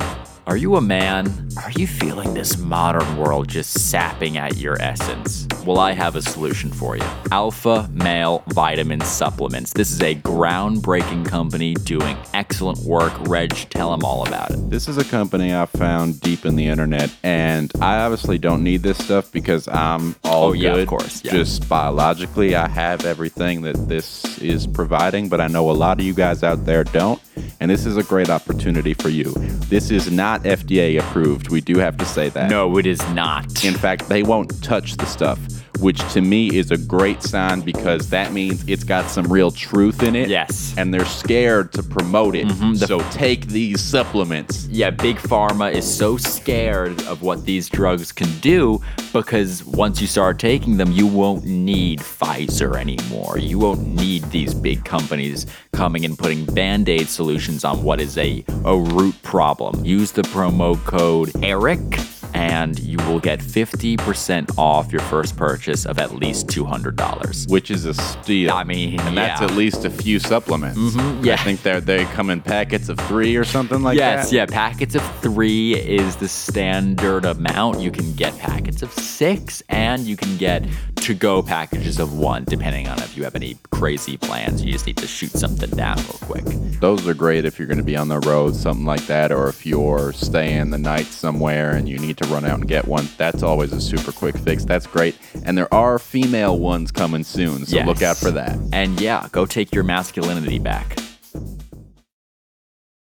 are 0.47 0.57
you 0.57 0.75
a 0.75 0.81
man? 0.81 1.49
Are 1.57 1.71
you 1.71 1.85
feeling 1.85 2.33
this 2.33 2.57
modern 2.57 3.17
world 3.17 3.47
just 3.47 3.89
sapping 3.89 4.37
at 4.37 4.57
your 4.57 4.81
essence? 4.81 5.47
Well, 5.65 5.77
I 5.77 5.91
have 5.91 6.15
a 6.15 6.21
solution 6.21 6.71
for 6.71 6.97
you 6.97 7.03
Alpha 7.31 7.87
Male 7.93 8.43
Vitamin 8.47 9.01
Supplements. 9.01 9.73
This 9.73 9.91
is 9.91 10.01
a 10.01 10.15
groundbreaking 10.15 11.27
company 11.27 11.75
doing 11.75 12.17
excellent 12.33 12.79
work. 12.79 13.13
Reg, 13.27 13.51
tell 13.69 13.91
them 13.91 14.03
all 14.03 14.27
about 14.27 14.51
it. 14.51 14.69
This 14.69 14.87
is 14.87 14.97
a 14.97 15.03
company 15.03 15.53
I 15.53 15.67
found 15.67 16.19
deep 16.21 16.45
in 16.45 16.55
the 16.55 16.67
internet, 16.67 17.15
and 17.21 17.71
I 17.79 17.99
obviously 17.99 18.39
don't 18.39 18.63
need 18.63 18.81
this 18.81 18.97
stuff 18.97 19.31
because 19.31 19.67
I'm 19.67 20.15
all 20.23 20.49
Oh, 20.49 20.53
yeah, 20.53 20.75
of 20.75 20.87
course, 20.87 21.23
yeah. 21.23 21.33
Just 21.33 21.69
biologically, 21.69 22.55
I 22.55 22.67
have 22.67 23.05
everything 23.05 23.61
that 23.61 23.87
this 23.87 24.39
is 24.39 24.65
providing, 24.65 25.29
but 25.29 25.39
I 25.39 25.47
know 25.47 25.69
a 25.69 25.73
lot 25.73 25.99
of 25.99 26.05
you 26.05 26.15
guys 26.15 26.41
out 26.41 26.65
there 26.65 26.83
don't, 26.83 27.21
and 27.59 27.69
this 27.69 27.85
is 27.85 27.95
a 27.95 28.03
great 28.03 28.29
opportunity 28.29 28.95
for 28.95 29.09
you. 29.09 29.25
This 29.69 29.91
is 29.91 30.11
not 30.11 30.30
FDA 30.39 30.97
approved. 30.99 31.49
We 31.49 31.61
do 31.61 31.77
have 31.79 31.97
to 31.97 32.05
say 32.05 32.29
that. 32.29 32.49
No, 32.49 32.77
it 32.77 32.85
is 32.85 32.99
not. 33.09 33.63
In 33.65 33.73
fact, 33.73 34.07
they 34.09 34.23
won't 34.23 34.63
touch 34.63 34.95
the 34.97 35.05
stuff, 35.05 35.37
which 35.79 35.99
to 36.13 36.21
me 36.21 36.55
is 36.57 36.71
a 36.71 36.77
great 36.77 37.21
sign 37.21 37.61
because 37.61 38.09
that 38.09 38.31
means 38.31 38.63
it's 38.67 38.83
got 38.83 39.09
some 39.09 39.25
real 39.31 39.51
truth 39.51 40.01
in 40.03 40.15
it. 40.15 40.29
Yes. 40.29 40.73
And 40.77 40.93
they're 40.93 41.05
scared 41.05 41.73
to 41.73 41.83
promote 41.83 42.35
it. 42.35 42.47
Mm-hmm, 42.47 42.73
the- 42.75 42.87
so 42.87 42.99
take 43.11 43.47
these 43.47 43.81
supplements. 43.81 44.67
yeah, 44.71 44.89
Big 44.89 45.17
Pharma 45.17 45.71
is 45.71 45.85
so 45.91 46.17
scared 46.17 47.01
of 47.03 47.21
what 47.21 47.45
these 47.45 47.69
drugs 47.69 48.11
can 48.11 48.29
do 48.39 48.81
because 49.13 49.63
once 49.65 49.99
you 49.99 50.07
start 50.07 50.39
taking 50.39 50.77
them, 50.77 50.91
you 50.91 51.05
won't 51.05 51.43
need 51.45 51.99
Pfizer 51.99 52.75
anymore. 52.77 53.37
You 53.37 53.59
won't 53.59 53.85
need 53.85 54.23
these 54.31 54.53
big 54.53 54.85
companies 54.85 55.45
coming 55.81 56.05
and 56.05 56.15
putting 56.15 56.45
band 56.45 56.87
aid 56.87 57.09
solutions 57.09 57.65
on 57.65 57.81
what 57.81 57.99
is 57.99 58.15
a, 58.19 58.45
a 58.65 58.77
root 58.77 59.19
problem. 59.23 59.83
Use 59.83 60.11
the 60.11 60.21
promo 60.21 60.77
code 60.85 61.29
ERIC 61.41 61.99
and 62.35 62.79
you 62.79 62.97
will 63.07 63.19
get 63.19 63.39
50% 63.39 64.57
off 64.57 64.91
your 64.91 65.01
first 65.01 65.35
purchase 65.35 65.85
of 65.85 65.97
at 65.97 66.13
least 66.13 66.47
$200. 66.47 67.49
which 67.49 67.71
is 67.71 67.85
a 67.85 67.93
steal. 67.95 68.51
I 68.51 68.63
mean, 68.63 68.99
and 68.99 69.17
that's 69.17 69.41
yeah. 69.41 69.47
at 69.47 69.53
least 69.55 69.83
a 69.85 69.89
few 69.89 70.19
supplements. 70.19 70.77
Mm-hmm, 70.77 71.25
yeah. 71.25 71.33
I 71.33 71.37
think 71.37 71.63
they're 71.63 71.81
they 71.81 72.05
come 72.05 72.29
in 72.29 72.41
packets 72.41 72.87
of 72.87 72.99
three 73.01 73.35
or 73.35 73.43
something 73.43 73.81
like 73.81 73.97
yes, 73.97 74.29
that. 74.29 74.35
Yes, 74.35 74.51
yeah. 74.51 74.55
Packets 74.55 74.95
of 74.95 75.15
three 75.21 75.73
is 75.75 76.15
the 76.17 76.27
standard 76.27 77.25
amount. 77.25 77.79
You 77.79 77.91
can 77.91 78.13
get 78.13 78.37
packets 78.37 78.81
of 78.81 78.93
six, 78.93 79.63
and 79.69 80.03
you 80.03 80.15
can 80.15 80.37
get 80.37 80.63
to 81.01 81.13
go 81.13 81.41
packages 81.41 81.99
of 81.99 82.17
one, 82.17 82.43
depending 82.45 82.87
on 82.87 82.99
if 82.99 83.17
you 83.17 83.23
have 83.23 83.35
any 83.35 83.57
crazy 83.71 84.17
plans. 84.17 84.63
You 84.63 84.71
just 84.71 84.85
need 84.85 84.97
to 84.97 85.07
shoot 85.07 85.31
something 85.31 85.69
down 85.71 85.97
real 85.97 86.19
quick. 86.21 86.45
Those 86.79 87.07
are 87.07 87.13
great 87.13 87.43
if 87.43 87.57
you're 87.57 87.67
going 87.67 87.79
to 87.79 87.83
be 87.83 87.97
on 87.97 88.07
the 88.07 88.19
road, 88.19 88.55
something 88.55 88.85
like 88.85 89.05
that, 89.07 89.31
or 89.31 89.49
if 89.49 89.65
you're 89.65 90.13
staying 90.13 90.69
the 90.69 90.77
night 90.77 91.07
somewhere 91.07 91.71
and 91.71 91.89
you 91.89 91.97
need 91.97 92.17
to 92.17 92.27
run 92.27 92.45
out 92.45 92.59
and 92.59 92.67
get 92.67 92.87
one. 92.87 93.09
That's 93.17 93.43
always 93.43 93.73
a 93.73 93.81
super 93.81 94.11
quick 94.11 94.37
fix. 94.37 94.63
That's 94.63 94.87
great. 94.87 95.17
And 95.43 95.57
there 95.57 95.73
are 95.73 95.97
female 95.99 96.59
ones 96.59 96.91
coming 96.91 97.23
soon, 97.23 97.65
so 97.65 97.81
look 97.81 98.01
out 98.01 98.17
for 98.17 98.31
that. 98.31 98.57
And 98.71 98.99
yeah, 99.01 99.27
go 99.31 99.45
take 99.45 99.73
your 99.73 99.83
masculinity 99.83 100.59
back. 100.59 100.97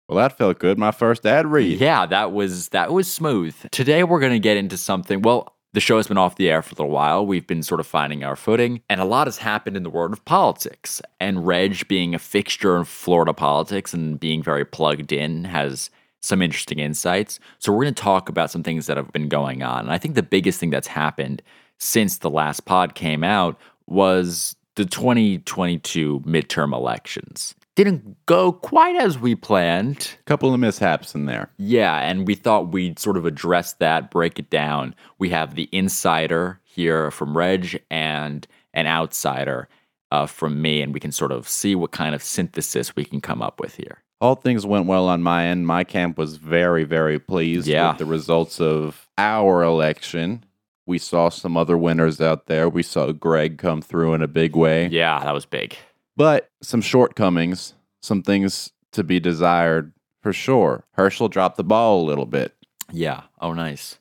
Well, 0.09 0.19
that 0.19 0.37
felt 0.37 0.59
good. 0.59 0.79
My 0.79 0.91
first 0.91 1.25
ad 1.25 1.47
read. 1.47 1.81
Yeah, 1.81 2.05
that 2.07 2.33
was 2.33 2.69
that 2.69 2.93
was 2.93 3.11
smooth. 3.11 3.57
Today 3.71 4.05
we're 4.05 4.21
going 4.21 4.33
to 4.33 4.39
get 4.39 4.59
into 4.59 4.77
something. 4.77 5.23
Well, 5.23 5.54
the 5.75 5.81
show 5.81 5.97
has 5.97 6.07
been 6.07 6.17
off 6.17 6.37
the 6.37 6.49
air 6.49 6.63
for 6.63 6.71
a 6.71 6.79
little 6.79 6.91
while. 6.91 7.27
We've 7.27 7.47
been 7.47 7.65
sort 7.65 7.81
of 7.81 7.87
finding 7.87 8.23
our 8.23 8.37
footing, 8.37 8.81
and 8.89 9.01
a 9.01 9.05
lot 9.05 9.27
has 9.27 9.39
happened 9.39 9.77
in 9.77 9.83
the 9.83 9.91
world 9.91 10.13
of 10.13 10.25
politics. 10.25 11.03
And 11.19 11.45
Reg, 11.45 11.89
being 11.89 12.15
a 12.15 12.19
fixture 12.21 12.77
in 12.77 12.85
Florida 12.85 13.35
politics 13.35 13.93
and 13.93 14.19
being 14.19 14.41
very 14.41 14.65
plugged 14.65 15.11
in, 15.11 15.45
has 15.45 15.91
some 16.23 16.41
interesting 16.41 16.79
insights. 16.79 17.41
So 17.59 17.73
we're 17.73 17.83
going 17.83 17.95
to 17.95 18.03
talk 18.03 18.29
about 18.29 18.53
some 18.53 18.63
things 18.63 18.87
that 18.87 18.97
have 18.97 19.13
been 19.13 19.29
going 19.29 19.65
on. 19.65 19.81
And 19.81 19.91
I 19.91 19.99
think 19.99 20.15
the 20.15 20.23
biggest 20.23 20.61
thing 20.61 20.71
that's 20.71 20.87
happened 20.87 21.43
since 21.79 22.19
the 22.19 22.31
last 22.31 22.65
pod 22.67 22.95
came 22.95 23.25
out 23.25 23.59
was 23.87 24.55
the 24.77 24.85
2022 24.85 26.21
midterm 26.21 26.73
elections. 26.73 27.57
Didn't 27.77 28.25
go 28.27 28.53
quite 28.53 28.95
as 28.95 29.19
we 29.19 29.35
planned. 29.35 30.17
A 30.21 30.23
couple 30.25 30.55
of 30.55 30.61
mishaps 30.61 31.15
in 31.15 31.27
there. 31.27 31.51
Yeah, 31.57 31.97
and 31.99 32.27
we 32.27 32.37
thought 32.37 32.73
we'd 32.73 33.01
sort 33.01 33.17
of 33.17 33.27
address 33.27 33.73
that, 33.75 34.11
break 34.13 34.39
it 34.39 34.49
down. 34.49 34.95
We 35.19 35.31
have 35.31 35.57
the 35.57 35.69
insider 35.73 36.61
here 36.63 37.11
from 37.11 37.37
Reg 37.37 37.83
and 37.91 38.47
an 38.75 38.87
outsider 38.87 39.69
uh, 40.13 40.27
from 40.27 40.63
me, 40.63 40.83
and 40.83 40.95
we 40.95 41.01
can 41.01 41.11
sort 41.11 41.33
of 41.33 41.49
see 41.49 41.75
what 41.75 41.91
kind 41.91 42.15
of 42.15 42.23
synthesis 42.23 42.95
we 42.95 43.05
can 43.05 43.21
come 43.21 43.43
up 43.43 43.59
with 43.59 43.75
here. 43.75 43.99
All 44.21 44.37
things 44.37 44.65
went 44.65 44.87
well 44.87 45.09
on 45.09 45.23
my 45.25 45.47
end. 45.47 45.67
My 45.67 45.83
camp 45.83 46.17
was 46.17 46.37
very, 46.37 46.85
very 46.85 47.19
pleased 47.19 47.67
Yeah. 47.67 47.89
with 47.89 47.99
the 47.99 48.07
results 48.07 48.61
of 48.61 49.09
our 49.19 49.65
election. 49.65 50.45
We 50.87 50.99
saw 50.99 51.29
some 51.29 51.57
other 51.57 51.77
winners 51.77 52.21
out 52.21 52.47
there. 52.47 52.69
We 52.69 52.85
saw 52.85 53.11
Greg 53.11 53.59
come 53.59 53.83
through 53.83 54.15
in 54.15 54.23
a 54.23 54.29
big 54.29 54.55
way. 54.55 54.87
Yeah, 54.89 55.19
that 55.25 55.35
was 55.35 55.45
big. 55.47 55.77
But 56.17 56.51
some 56.63 56.81
shortcomings, 56.81 57.75
some 58.03 58.23
things 58.23 58.73
to 58.93 59.03
be 59.05 59.21
desired 59.21 59.93
for 60.23 60.33
sure. 60.33 60.85
Herschel 60.93 61.29
dropped 61.29 61.57
the 61.57 61.65
ball 61.65 62.03
a 62.03 62.07
little 62.07 62.27
bit. 62.27 62.55
Yeah. 62.93 63.23
Oh, 63.41 63.53
nice. 63.53 63.99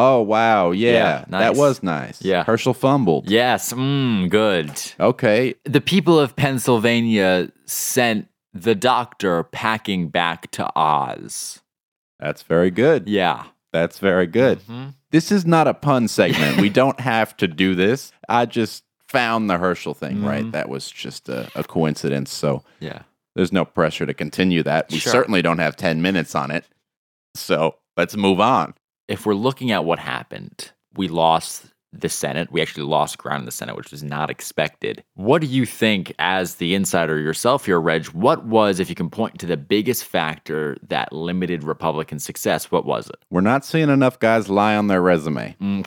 Oh 0.00 0.22
wow, 0.22 0.70
yeah, 0.70 0.92
Yeah, 0.92 1.24
that 1.30 1.56
was 1.56 1.82
nice. 1.82 2.22
Yeah. 2.22 2.44
Herschel 2.44 2.72
fumbled. 2.72 3.28
Yes. 3.28 3.72
Mm, 3.72 4.30
good. 4.30 4.70
Okay, 5.00 5.54
The 5.64 5.80
people 5.80 6.20
of 6.20 6.36
Pennsylvania 6.36 7.50
sent 7.64 8.28
the 8.54 8.76
doctor 8.76 9.42
packing 9.42 10.08
back 10.08 10.52
to 10.52 10.70
Oz. 10.78 11.60
that's 12.20 12.42
very 12.42 12.70
good. 12.70 13.08
Yeah. 13.08 13.46
That's 13.72 13.98
very 13.98 14.26
good. 14.28 14.60
Mhm. 14.60 14.94
This 15.10 15.32
is 15.32 15.44
not 15.44 15.66
a 15.66 15.74
pun 15.74 16.06
segment. 16.08 16.60
we 16.60 16.68
don't 16.68 17.00
have 17.00 17.36
to 17.38 17.48
do 17.48 17.74
this. 17.74 18.12
I 18.28 18.46
just 18.46 18.84
found 19.08 19.48
the 19.48 19.58
Herschel 19.58 19.94
thing 19.94 20.22
right. 20.24 20.44
Mhm. 20.44 20.52
That 20.52 20.68
was 20.68 20.90
just 20.90 21.28
a, 21.28 21.50
a 21.54 21.64
coincidence. 21.64 22.32
So 22.32 22.62
Yeah. 22.80 23.02
there's 23.34 23.52
no 23.52 23.64
pressure 23.64 24.06
to 24.06 24.14
continue 24.14 24.62
that. 24.64 24.90
We 24.90 24.98
Sure. 24.98 25.12
certainly 25.12 25.42
don't 25.42 25.58
have 25.58 25.76
ten 25.76 26.02
minutes 26.02 26.34
on 26.34 26.50
it. 26.50 26.64
So 27.34 27.76
let's 27.96 28.16
move 28.16 28.40
on. 28.40 28.74
if 29.08 29.24
we're 29.24 29.32
looking 29.34 29.70
at 29.70 29.86
what 29.86 29.98
happened, 29.98 30.70
we 30.94 31.08
lost 31.08 31.64
the 31.94 32.10
Senate. 32.10 32.52
We 32.52 32.60
actually 32.60 32.82
lost 32.84 33.16
ground 33.16 33.40
in 33.40 33.44
the 33.46 33.50
Senate, 33.50 33.74
which 33.74 33.90
was 33.90 34.02
not 34.02 34.28
expected. 34.28 35.02
What 35.14 35.40
do 35.40 35.46
you 35.46 35.64
think, 35.64 36.12
as 36.18 36.56
the 36.56 36.74
insider 36.74 37.18
yourself 37.18 37.64
here, 37.64 37.80
Reg? 37.80 38.04
What 38.08 38.44
was, 38.44 38.78
if 38.80 38.90
you 38.90 38.94
can 38.94 39.08
point 39.08 39.38
to 39.38 39.46
the 39.46 39.56
biggest 39.56 40.04
factor 40.04 40.76
that 40.88 41.10
limited 41.14 41.64
Republican 41.64 42.18
success, 42.18 42.70
what 42.70 42.84
was 42.84 43.08
it? 43.08 43.16
We're 43.30 43.40
not 43.40 43.64
seeing 43.64 43.88
enough 43.88 44.18
guys 44.18 44.50
lie 44.50 44.76
on 44.76 44.88
their 44.88 45.00
resume. 45.00 45.56
Mm. 45.58 45.86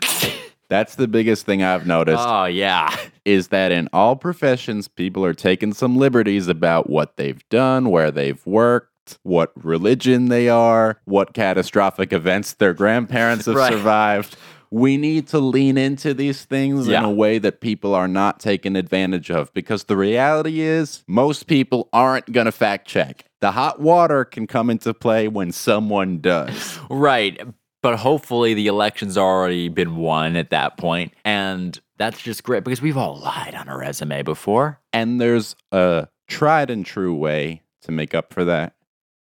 That's 0.72 0.96
the 0.96 1.08
biggest 1.08 1.46
thing 1.46 1.62
I've 1.62 1.86
noticed. 1.86 2.24
oh, 2.26 2.46
yeah. 2.46 2.96
is 3.26 3.50
that 3.50 3.72
in 3.74 3.90
all 3.92 4.16
professions, 4.16 4.88
people 4.88 5.24
are 5.26 5.34
taking 5.34 5.74
some 5.74 5.98
liberties 5.98 6.48
about 6.48 6.90
what 6.90 7.18
they've 7.18 7.48
done, 7.50 7.90
where 7.90 8.10
they've 8.10 8.44
worked, 8.46 9.20
what 9.24 9.52
religion 9.62 10.30
they 10.30 10.48
are, 10.48 11.00
what 11.04 11.34
catastrophic 11.34 12.14
events 12.14 12.54
their 12.54 12.74
grandparents 12.74 13.48
have 13.48 13.56
Right. 13.62 13.74
survived. 13.74 14.38
We 14.74 14.96
need 14.96 15.28
to 15.28 15.40
lean 15.40 15.78
into 15.78 16.14
these 16.14 16.46
things 16.46 16.88
in 16.88 17.04
a 17.04 17.12
way 17.12 17.38
that 17.40 17.60
people 17.60 17.94
are 17.94 18.08
not 18.08 18.40
taken 18.40 18.78
advantage 18.78 19.30
of 19.30 19.54
because 19.54 19.84
the 19.84 19.98
reality 19.98 20.62
is 20.62 21.04
most 21.08 21.48
people 21.48 21.90
aren't 21.92 22.32
going 22.32 22.46
to 22.46 22.54
fact 22.54 22.88
check. 22.88 23.26
The 23.42 23.52
hot 23.52 23.82
water 23.82 24.24
can 24.24 24.48
come 24.48 24.70
into 24.70 24.94
play 24.94 25.28
when 25.28 25.52
someone 25.52 26.20
does. 26.22 26.80
Right. 26.90 27.38
But 27.82 27.98
hopefully 28.00 28.54
the 28.54 28.68
election's 28.68 29.18
already 29.18 29.68
been 29.70 29.96
won 29.96 30.36
at 30.36 30.52
that 30.52 30.78
point, 30.78 31.14
And 31.26 31.80
that's 31.98 32.22
just 32.22 32.44
great 32.44 32.64
because 32.64 32.82
we've 32.82 32.98
all 32.98 33.18
lied 33.20 33.54
on 33.56 33.68
a 33.68 33.78
resume 33.78 34.22
before. 34.24 34.80
and 34.94 35.20
there's 35.22 35.56
a 35.72 36.08
tried 36.28 36.70
and 36.70 36.86
true 36.86 37.14
way 37.16 37.62
to 37.82 37.92
make 37.92 38.14
up 38.16 38.34
for 38.34 38.44
that. 38.46 38.74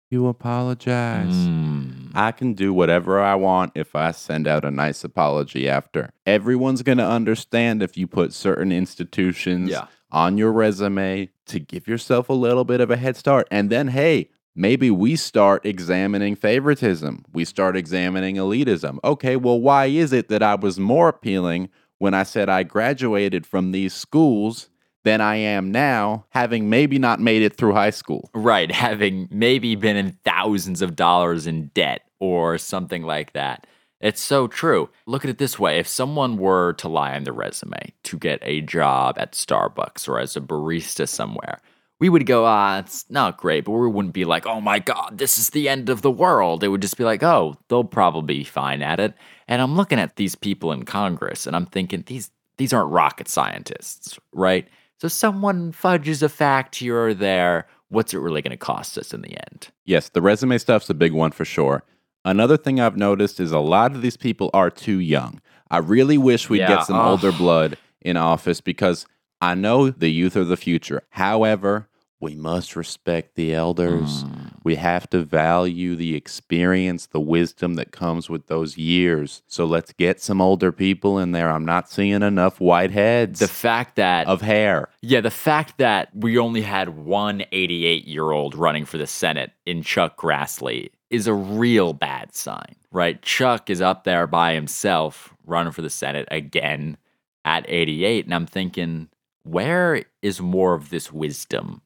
You 0.09 0.27
apologize. 0.27 1.33
Mm. 1.35 2.11
I 2.15 2.31
can 2.31 2.53
do 2.53 2.73
whatever 2.73 3.19
I 3.19 3.35
want 3.35 3.73
if 3.75 3.95
I 3.95 4.11
send 4.11 4.47
out 4.47 4.63
a 4.65 4.71
nice 4.71 5.03
apology 5.03 5.67
after. 5.69 6.11
Everyone's 6.25 6.81
going 6.81 6.97
to 6.97 7.05
understand 7.05 7.83
if 7.83 7.97
you 7.97 8.07
put 8.07 8.33
certain 8.33 8.71
institutions 8.71 9.69
Yeah. 9.69 9.87
on 10.11 10.37
your 10.37 10.51
resume 10.51 11.29
to 11.47 11.59
give 11.59 11.87
yourself 11.87 12.29
a 12.29 12.33
little 12.33 12.63
bit 12.63 12.79
of 12.81 12.89
a 12.89 12.95
head 12.97 13.17
start. 13.17 13.47
And 13.51 13.69
then, 13.69 13.89
hey, 13.89 14.29
maybe 14.57 14.89
we 14.91 15.15
start 15.15 15.65
examining 15.65 16.35
favoritism. 16.35 17.23
We 17.31 17.45
start 17.45 17.77
examining 17.77 18.35
elitism. 18.35 18.97
Okay, 19.03 19.37
well, 19.37 19.61
why 19.61 19.85
is 19.85 20.11
it 20.11 20.27
that 20.29 20.43
I 20.43 20.55
was 20.55 20.79
more 20.79 21.07
appealing 21.07 21.69
when 21.99 22.13
I 22.13 22.23
said 22.23 22.49
I 22.49 22.63
graduated 22.63 23.45
from 23.45 23.71
these 23.71 23.93
schools 23.93 24.69
than 25.03 25.21
I 25.21 25.35
am 25.35 25.71
now, 25.71 26.25
having 26.31 26.69
maybe 26.69 26.99
not 26.99 27.21
made 27.21 27.43
it 27.43 27.55
through 27.55 27.73
high 27.73 27.91
school? 27.91 28.29
Right, 28.33 28.71
having 28.71 29.29
maybe 29.31 29.75
been 29.75 29.95
in 29.95 30.17
thousands 30.25 30.81
of 30.81 30.95
dollars 30.95 31.47
in 31.47 31.67
debt 31.67 32.01
or 32.19 32.57
something 32.57 33.03
like 33.03 33.33
that. 33.33 33.67
It's 33.99 34.21
so 34.21 34.47
true. 34.47 34.89
Look 35.05 35.23
at 35.23 35.29
it 35.29 35.37
this 35.37 35.57
way 35.57 35.79
if 35.79 35.87
someone 35.87 36.37
were 36.37 36.73
to 36.73 36.87
lie 36.87 37.15
on 37.15 37.23
their 37.23 37.33
resume 37.33 37.93
to 38.03 38.17
get 38.17 38.39
a 38.41 38.61
job 38.61 39.17
at 39.17 39.31
Starbucks 39.31 40.07
or 40.07 40.19
as 40.19 40.35
a 40.35 40.41
barista 40.41 41.07
somewhere, 41.07 41.59
we 41.99 42.09
would 42.09 42.25
go, 42.25 42.45
ah, 42.45 42.79
it's 42.79 43.09
not 43.09 43.37
great, 43.37 43.65
but 43.65 43.71
we 43.71 43.87
wouldn't 43.87 44.13
be 44.13 44.25
like, 44.25 44.45
oh 44.45 44.61
my 44.61 44.79
God, 44.79 45.17
this 45.17 45.37
is 45.37 45.49
the 45.49 45.67
end 45.67 45.89
of 45.89 46.01
the 46.01 46.11
world. 46.11 46.63
It 46.63 46.67
would 46.67 46.81
just 46.81 46.97
be 46.97 47.03
like, 47.03 47.23
oh, 47.23 47.57
they'll 47.69 47.83
probably 47.83 48.39
be 48.39 48.43
fine 48.43 48.81
at 48.81 48.99
it. 48.99 49.13
And 49.47 49.61
I'm 49.61 49.75
looking 49.75 49.99
at 49.99 50.15
these 50.15 50.35
people 50.35 50.71
in 50.71 50.83
Congress 50.85 51.47
and 51.47 51.55
I'm 51.55 51.65
thinking, 51.65 52.03
these, 52.05 52.29
these 52.57 52.73
aren't 52.73 52.91
rocket 52.91 53.27
scientists, 53.27 54.19
right? 54.31 54.67
So 54.99 55.07
someone 55.07 55.71
fudges 55.71 56.21
a 56.21 56.29
fact 56.29 56.75
here 56.75 56.97
or 56.97 57.13
there. 57.13 57.67
What's 57.89 58.13
it 58.13 58.19
really 58.19 58.41
going 58.41 58.51
to 58.51 58.57
cost 58.57 58.97
us 58.97 59.13
in 59.13 59.21
the 59.21 59.37
end? 59.51 59.69
Yes, 59.85 60.09
the 60.09 60.21
resume 60.21 60.57
stuff's 60.57 60.89
a 60.89 60.93
big 60.93 61.13
one 61.13 61.31
for 61.31 61.45
sure. 61.45 61.83
Another 62.25 62.57
thing 62.57 62.79
I've 62.79 62.97
noticed 62.97 63.39
is 63.39 63.51
a 63.51 63.59
lot 63.59 63.95
of 63.95 64.01
these 64.01 64.17
people 64.17 64.49
are 64.53 64.69
too 64.69 64.99
young. 64.99 65.39
I 65.71 65.77
really 65.77 66.17
wish 66.17 66.49
we'd 66.49 66.59
Yeah, 66.59 66.75
get 66.75 66.85
some 66.85 66.97
older 66.97 67.31
blood 67.31 67.77
in 68.01 68.17
office 68.17 68.59
because 68.59 69.05
I 69.41 69.55
know 69.55 69.89
the 69.89 70.09
youth 70.09 70.35
are 70.35 70.43
the 70.43 70.57
future. 70.57 71.03
However, 71.09 71.87
we 72.19 72.33
must 72.33 72.75
respect 72.75 73.35
the 73.35 73.53
elders. 73.53 74.23
Mm. 74.23 74.53
We 74.63 74.75
have 74.75 75.07
to 75.11 75.21
value 75.21 75.95
the 75.95 76.15
experience, 76.15 77.05
the 77.05 77.19
wisdom 77.19 77.75
that 77.75 77.91
comes 77.91 78.29
with 78.29 78.47
those 78.47 78.77
years. 78.77 79.43
So 79.45 79.65
let's 79.65 79.93
get 79.93 80.19
some 80.19 80.41
older 80.41 80.71
people 80.71 81.19
in 81.19 81.31
there. 81.31 81.51
I'm 81.51 81.65
not 81.65 81.89
seeing 81.89 82.23
enough 82.23 82.59
white 82.59 82.91
heads 82.91 83.39
The 83.39 83.47
fact 83.47 83.97
that 83.97 84.25
of 84.27 84.41
hair. 84.41 84.89
Yeah, 85.01 85.21
the 85.21 85.29
fact 85.29 85.77
that 85.77 86.09
we 86.15 86.39
only 86.39 86.61
had 86.61 86.89
one 86.89 87.43
88 87.51 88.07
year 88.07 88.31
old 88.31 88.55
running 88.55 88.85
for 88.85 88.97
the 88.97 89.07
Senate 89.07 89.51
in 89.65 89.83
Chuck 89.83 90.17
Grassley 90.17 90.89
is 91.09 91.27
a 91.27 91.33
real 91.33 91.93
bad 91.93 92.35
sign, 92.35 92.75
right? 92.91 93.21
Chuck 93.21 93.69
is 93.69 93.79
up 93.79 94.03
there 94.05 94.25
by 94.25 94.53
himself 94.53 95.35
running 95.45 95.71
for 95.71 95.83
the 95.83 95.89
Senate 95.89 96.27
again 96.31 96.97
at 97.45 97.63
88. 97.69 98.25
And 98.25 98.33
I'm 98.33 98.47
thinking, 98.47 99.07
where 99.47 100.03
is 100.21 100.41
more 100.41 100.73
of 100.73 100.89
this 100.89 101.11
wisdom? 101.11 101.81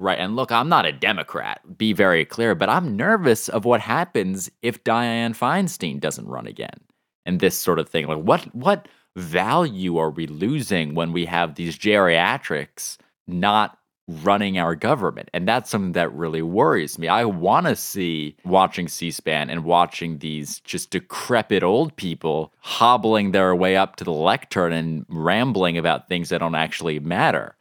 Right. 0.00 0.18
And 0.18 0.36
look, 0.36 0.52
I'm 0.52 0.68
not 0.68 0.86
a 0.86 0.92
Democrat, 0.92 1.76
be 1.76 1.92
very 1.92 2.24
clear, 2.24 2.54
but 2.54 2.68
I'm 2.68 2.96
nervous 2.96 3.48
of 3.48 3.64
what 3.64 3.80
happens 3.80 4.48
if 4.62 4.84
Dianne 4.84 5.36
Feinstein 5.36 5.98
doesn't 5.98 6.28
run 6.28 6.46
again 6.46 6.80
and 7.26 7.40
this 7.40 7.58
sort 7.58 7.78
of 7.78 7.88
thing. 7.88 8.06
Like 8.06 8.22
what 8.22 8.54
what 8.54 8.88
value 9.16 9.98
are 9.98 10.10
we 10.10 10.26
losing 10.26 10.94
when 10.94 11.12
we 11.12 11.24
have 11.24 11.54
these 11.56 11.76
geriatrics 11.76 12.96
not 13.26 13.77
running 14.08 14.58
our 14.58 14.74
government? 14.74 15.28
And 15.32 15.46
that's 15.46 15.70
something 15.70 15.92
that 15.92 16.12
really 16.12 16.42
worries 16.42 16.98
me. 16.98 17.08
I 17.08 17.24
want 17.24 17.66
to 17.66 17.76
see 17.76 18.36
watching 18.44 18.88
C-SPAN 18.88 19.50
and 19.50 19.64
watching 19.64 20.18
these 20.18 20.60
just 20.60 20.90
decrepit 20.90 21.62
old 21.62 21.94
people 21.96 22.52
hobbling 22.60 23.32
their 23.32 23.54
way 23.54 23.76
up 23.76 23.96
to 23.96 24.04
the 24.04 24.12
lectern 24.12 24.72
and 24.72 25.04
rambling 25.08 25.78
about 25.78 26.08
things 26.08 26.30
that 26.30 26.38
don't 26.38 26.54
actually 26.54 26.98
matter. 26.98 27.54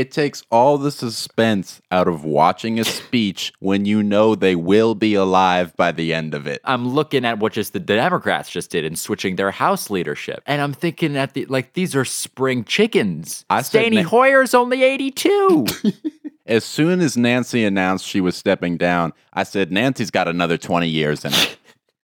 It 0.00 0.12
takes 0.12 0.42
all 0.50 0.78
the 0.78 0.90
suspense 0.90 1.82
out 1.90 2.08
of 2.08 2.24
watching 2.24 2.80
a 2.80 2.84
speech 2.84 3.52
when 3.58 3.84
you 3.84 4.02
know 4.02 4.34
they 4.34 4.56
will 4.56 4.94
be 4.94 5.12
alive 5.12 5.76
by 5.76 5.92
the 5.92 6.14
end 6.14 6.32
of 6.32 6.46
it. 6.46 6.62
I'm 6.64 6.88
looking 6.88 7.26
at 7.26 7.38
what 7.38 7.52
just 7.52 7.74
the 7.74 7.80
Democrats 7.80 8.48
just 8.48 8.70
did 8.70 8.86
in 8.86 8.96
switching 8.96 9.36
their 9.36 9.50
House 9.50 9.90
leadership, 9.90 10.42
and 10.46 10.62
I'm 10.62 10.72
thinking 10.72 11.18
at 11.18 11.34
the 11.34 11.44
like 11.44 11.74
these 11.74 11.94
are 11.94 12.06
spring 12.06 12.64
chickens. 12.64 13.44
I 13.50 13.60
said 13.60 13.92
Steny 13.92 14.02
na- 14.02 14.08
Hoyer's 14.08 14.54
only 14.54 14.82
82. 14.82 15.66
As 16.46 16.64
soon 16.64 17.02
as 17.02 17.18
Nancy 17.18 17.62
announced 17.62 18.06
she 18.06 18.22
was 18.22 18.34
stepping 18.36 18.78
down, 18.78 19.12
I 19.34 19.42
said, 19.42 19.70
Nancy's 19.70 20.10
got 20.10 20.28
another 20.28 20.56
20 20.56 20.88
years 20.88 21.26
in 21.26 21.32
it. 21.34 21.58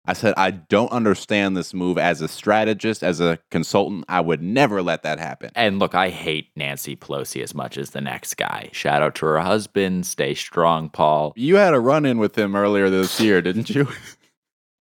I 0.06 0.12
said, 0.12 0.34
I 0.36 0.50
don't 0.50 0.92
understand 0.92 1.56
this 1.56 1.72
move 1.72 1.96
as 1.96 2.20
a 2.20 2.28
strategist, 2.28 3.02
as 3.02 3.20
a 3.20 3.38
consultant. 3.50 4.04
I 4.08 4.20
would 4.20 4.42
never 4.42 4.82
let 4.82 5.02
that 5.02 5.18
happen. 5.18 5.50
and 5.54 5.78
look, 5.78 5.94
I 5.94 6.10
hate 6.10 6.50
Nancy 6.56 6.94
Pelosi 6.94 7.42
as 7.42 7.54
much 7.54 7.78
as 7.78 7.90
the 7.90 8.00
next 8.00 8.34
guy. 8.34 8.68
Shout 8.72 9.02
out 9.02 9.14
to 9.16 9.26
her 9.26 9.40
husband. 9.40 10.06
Stay 10.06 10.34
strong, 10.34 10.90
Paul. 10.90 11.32
You 11.36 11.56
had 11.56 11.74
a 11.74 11.80
run 11.80 12.04
in 12.04 12.18
with 12.18 12.36
him 12.36 12.54
earlier 12.54 12.90
this 12.90 13.18
year, 13.20 13.40
didn't 13.40 13.70
you? 13.70 13.88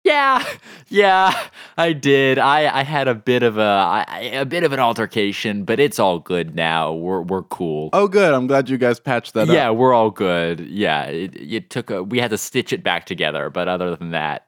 Yeah, 0.04 0.42
yeah, 0.88 1.48
I 1.76 1.92
did. 1.92 2.38
I, 2.38 2.81
I 2.81 2.83
had 2.83 3.09
a 3.09 3.14
bit 3.14 3.42
of 3.42 3.59
a 3.59 4.07
I, 4.09 4.20
a 4.33 4.46
bit 4.46 4.62
of 4.62 4.72
an 4.72 4.78
altercation, 4.78 5.64
but 5.64 5.78
it's 5.78 5.98
all 5.98 6.18
good 6.18 6.54
now. 6.54 6.94
We're 6.94 7.20
we're 7.20 7.42
cool. 7.42 7.90
oh, 7.92 8.09
good. 8.09 8.33
I'm 8.33 8.46
glad 8.46 8.70
you 8.70 8.78
guys 8.78 9.00
patched 9.00 9.35
that 9.35 9.48
yeah, 9.48 9.52
up. 9.52 9.57
Yeah, 9.57 9.70
we're 9.70 9.92
all 9.92 10.11
good. 10.11 10.61
Yeah, 10.61 11.02
it, 11.04 11.35
it 11.37 11.68
took 11.68 11.90
a 11.90 12.02
we 12.02 12.20
had 12.20 12.31
to 12.31 12.38
stitch 12.38 12.72
it 12.72 12.83
back 12.83 13.04
together, 13.04 13.50
but 13.50 13.68
other 13.68 13.96
than 13.96 14.12
that, 14.12 14.47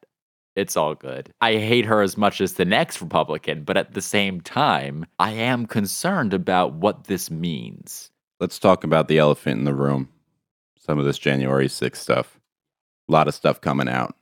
it's 0.60 0.76
all 0.76 0.94
good. 0.94 1.32
I 1.40 1.54
hate 1.56 1.86
her 1.86 2.02
as 2.02 2.16
much 2.16 2.40
as 2.40 2.54
the 2.54 2.64
next 2.64 3.00
Republican, 3.00 3.64
but 3.64 3.76
at 3.76 3.94
the 3.94 4.02
same 4.02 4.40
time, 4.40 5.06
I 5.18 5.32
am 5.32 5.66
concerned 5.66 6.32
about 6.34 6.74
what 6.74 7.04
this 7.04 7.30
means. 7.30 8.10
Let's 8.38 8.58
talk 8.58 8.84
about 8.84 9.08
the 9.08 9.18
elephant 9.18 9.58
in 9.58 9.64
the 9.64 9.74
room. 9.74 10.08
Some 10.78 10.98
of 10.98 11.04
this 11.04 11.18
January 11.18 11.68
6th 11.68 11.96
stuff. 11.96 12.38
A 13.08 13.12
lot 13.12 13.28
of 13.28 13.34
stuff 13.34 13.60
coming 13.60 13.88
out. 13.88 14.14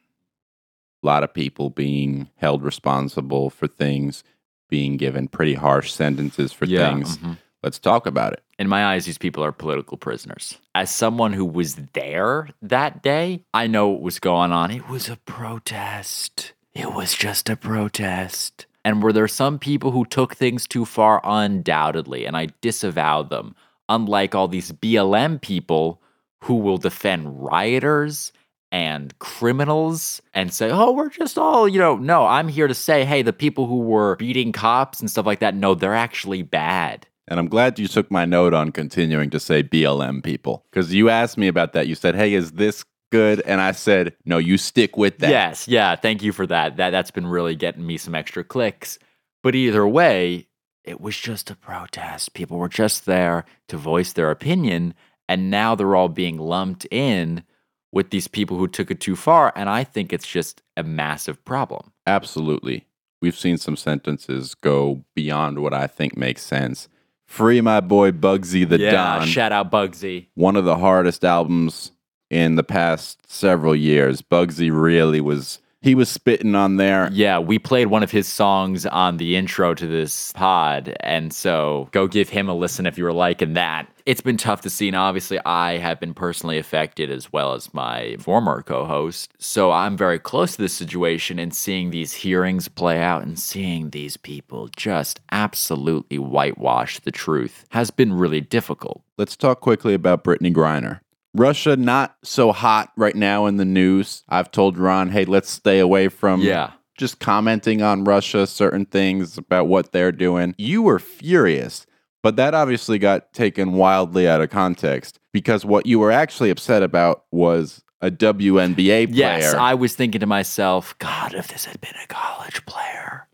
A 1.03 1.07
lot 1.07 1.23
of 1.23 1.33
people 1.35 1.71
being 1.71 2.29
held 2.37 2.63
responsible 2.63 3.51
for 3.51 3.67
things, 3.67 4.25
being 4.69 4.97
given 4.97 5.29
pretty 5.29 5.55
harsh 5.55 5.93
sentences 5.93 6.53
for 6.53 6.67
things. 6.67 7.19
mhm. 7.19 7.39
Let's 7.63 7.79
talk 7.81 8.07
about 8.07 8.35
it. 8.35 8.43
In 8.59 8.69
my 8.69 8.85
eyes, 8.87 9.05
these 9.05 9.19
people 9.19 9.45
are 9.45 9.51
political 9.51 9.97
prisoners. 9.97 10.59
As 10.75 10.91
someone 10.91 11.33
who 11.33 11.45
was 11.45 11.75
there 11.93 12.51
that 12.63 13.03
day, 13.03 13.45
I 13.53 13.67
know 13.67 13.89
what 13.89 14.03
was 14.03 14.21
going 14.21 14.53
on. 14.53 14.71
It 14.71 14.89
was 14.89 15.09
a 15.09 15.17
protest. 15.17 16.53
It 16.73 16.93
was 16.93 17.15
just 17.15 17.49
a 17.49 17.57
protest. 17.57 18.67
And 18.85 19.03
were 19.03 19.13
there 19.13 19.29
some 19.29 19.59
people 19.59 19.91
who 19.91 20.05
took 20.05 20.37
things 20.37 20.69
too 20.69 20.85
far? 20.85 21.21
Undoubtedly. 21.25 22.27
And 22.27 22.37
I 22.37 22.49
disavow 22.61 23.25
them. 23.25 23.57
Unlike 23.89 24.35
all 24.35 24.47
these 24.47 24.71
BLM 24.71 25.41
people 25.41 26.01
who 26.45 26.55
will 26.55 26.79
defend 26.79 27.43
rioters 27.43 28.33
and 28.71 29.19
criminals 29.19 30.23
and 30.35 30.53
say, 30.53 30.71
oh, 30.71 30.93
we're 30.93 31.09
just 31.09 31.39
all, 31.39 31.67
you 31.67 31.79
know, 31.79 31.97
no, 31.97 32.27
I'm 32.27 32.49
here 32.49 32.69
to 32.69 32.75
say, 32.75 33.05
hey, 33.05 33.23
the 33.23 33.33
people 33.33 33.67
who 33.67 33.81
were 33.81 34.17
beating 34.17 34.53
cops 34.53 35.01
and 35.01 35.11
stuff 35.11 35.27
like 35.27 35.41
that, 35.41 35.55
no, 35.55 35.75
they're 35.75 35.95
actually 35.95 36.43
bad. 36.43 37.07
And 37.29 37.39
I'm 37.39 37.49
glad 37.49 37.79
you 37.79 37.89
took 37.89 38.11
my 38.11 38.25
note 38.25 38.55
on 38.55 38.73
continuing 38.73 39.31
to 39.31 39.41
say 39.41 39.63
BLM 39.63 40.23
people 40.23 40.65
because 40.71 40.95
you 40.95 41.11
asked 41.11 41.39
me 41.39 41.47
about 41.47 41.75
that. 41.75 41.87
You 41.87 41.95
said, 41.95 42.15
"Hey, 42.15 42.35
is 42.35 42.53
this 42.53 42.85
good?" 43.11 43.41
And 43.43 43.61
I 43.61 43.73
said, 43.73 44.17
"No, 44.25 44.39
you 44.39 44.57
stick 44.57 44.97
with 44.97 45.19
that." 45.19 45.31
Yes, 45.31 45.69
yeah, 45.69 45.95
thank 45.95 46.23
you 46.23 46.33
for 46.33 46.47
that. 46.47 46.77
That 46.77 46.91
that's 46.91 47.11
been 47.11 47.27
really 47.27 47.55
getting 47.55 47.87
me 47.87 47.99
some 47.99 48.15
extra 48.15 48.43
clicks. 48.43 48.99
But 49.43 49.55
either 49.55 49.87
way, 49.87 50.49
it 50.85 51.01
was 51.01 51.19
just 51.19 51.51
a 51.51 51.55
protest. 51.55 52.33
People 52.33 52.57
were 52.57 52.69
just 52.69 53.05
there 53.05 53.45
to 53.69 53.77
voice 53.77 54.15
their 54.15 54.31
opinion, 54.31 54.95
and 55.29 55.51
now 55.51 55.75
they're 55.75 55.95
all 55.95 56.09
being 56.09 56.39
lumped 56.39 56.87
in 56.91 57.45
with 57.93 58.11
these 58.11 58.29
people 58.29 58.57
who 58.57 58.69
took 58.69 58.91
it 58.91 59.01
too 59.01 59.17
far, 59.17 59.53
and 59.55 59.69
I 59.69 59.85
think 59.85 60.13
it's 60.13 60.27
just 60.27 60.63
a 60.77 60.83
massive 60.83 61.45
problem. 61.45 61.93
Absolutely. 62.07 62.87
We've 63.21 63.37
seen 63.37 63.59
some 63.59 63.77
sentences 63.77 64.55
go 64.55 65.05
beyond 65.15 65.59
what 65.59 65.75
I 65.75 65.87
think 65.87 66.17
makes 66.17 66.43
sense. 66.43 66.89
Free 67.29 67.61
my 67.61 67.81
boy 67.81 68.11
Bugsy 68.11 68.67
the 68.67 68.81
yeah, 68.81 69.19
Don. 69.19 69.27
shout 69.27 69.53
out 69.53 69.71
Bugsy. 69.71 70.27
One 70.35 70.57
of 70.57 70.65
the 70.65 70.77
hardest 70.77 71.25
albums 71.27 71.93
in 72.31 72.57
the 72.57 72.65
past 72.65 73.31
several 73.31 73.77
years. 73.77 74.23
Bugsy 74.23 74.71
really 74.73 75.21
was 75.21 75.61
he 75.81 75.95
was 75.95 76.09
spitting 76.09 76.55
on 76.55 76.77
there. 76.77 77.09
Yeah, 77.13 77.39
we 77.39 77.59
played 77.59 77.87
one 77.87 78.03
of 78.03 78.11
his 78.11 78.27
songs 78.27 78.85
on 78.87 79.17
the 79.17 79.37
intro 79.37 79.75
to 79.75 79.87
this 79.87 80.33
pod. 80.33 80.97
And 81.01 81.33
so 81.33 81.89
go 81.93 82.09
give 82.09 82.29
him 82.29 82.49
a 82.49 82.55
listen 82.55 82.87
if 82.87 82.99
you 82.99 83.05
were 83.05 83.13
liking 83.13 83.55
that. 83.55 83.89
It's 84.05 84.21
been 84.21 84.37
tough 84.37 84.63
to 84.63 84.71
see. 84.71 84.89
And 84.89 84.97
obviously, 84.97 85.39
I 85.45 85.77
have 85.79 86.01
been 86.01 86.15
personally 86.15 86.59
affected 86.59 87.11
as 87.11 87.33
well 87.33 87.55
as 87.55 87.73
my 87.73 88.17
former 88.19 88.63
co 88.63 88.85
host. 88.87 89.33
So 89.39 89.71
I'm 89.71 89.97
very 89.97 90.19
close 90.19 90.57
to 90.57 90.63
this 90.63 90.73
situation 90.73 91.39
and 91.39 91.55
seeing 91.55 91.91
these 91.91 92.13
hearings 92.13 92.67
play 92.67 93.01
out 93.01 93.23
and 93.23 93.39
seeing 93.39 93.91
these 93.91 94.17
people 94.17 94.69
just 94.77 95.21
absolutely 95.31 96.19
whitewash 96.19 96.99
the 97.01 97.13
truth 97.13 97.67
has 97.71 97.91
been 97.91 98.13
really 98.13 98.41
difficult. 98.41 99.03
Let's 99.17 99.37
talk 99.37 99.61
quickly 99.61 99.95
about 99.95 100.25
Brittney 100.25 100.53
Griner. 100.53 101.01
Russia 101.39 101.77
not 101.77 102.17
so 102.23 102.53
hot 102.53 102.93
right 102.97 103.15
now 103.17 103.47
in 103.47 103.57
the 103.57 103.65
news. 103.65 104.25
I've 104.29 104.51
told 104.51 104.77
Ron, 104.77 105.11
hey, 105.11 105.25
let's 105.25 105.49
stay 105.51 105.79
away 105.79 106.09
from 106.09 106.41
Yeah. 106.43 106.73
just 106.99 107.21
commenting 107.21 107.81
on 107.81 108.05
Russia, 108.05 108.47
certain 108.47 108.85
things 108.85 109.39
about 109.39 109.69
what 109.69 109.93
they're 109.93 110.13
doing. 110.13 110.55
You 110.59 110.83
were 110.83 110.99
furious, 110.99 111.87
but 112.23 112.37
that 112.37 112.55
obviously 112.55 112.99
got 112.99 113.33
taken 113.33 113.73
wildly 113.75 114.29
out 114.29 114.41
of 114.41 114.51
context 114.51 115.21
because 115.33 115.65
what 115.65 115.87
you 115.87 115.99
were 116.01 116.11
actually 116.11 116.51
upset 116.51 116.83
about 116.83 117.25
was 117.31 117.83
a 118.01 118.11
WNBA 118.11 119.07
player. 119.07 119.17
Yes, 119.17 119.55
I 119.55 119.75
was 119.75 119.95
thinking 119.95 120.21
to 120.21 120.27
myself, 120.27 120.97
God, 120.99 121.35
if 121.35 121.49
this 121.49 121.65
had 121.65 121.81
been 121.81 121.95
a 122.03 122.07
college 122.09 122.65
player, 122.67 123.29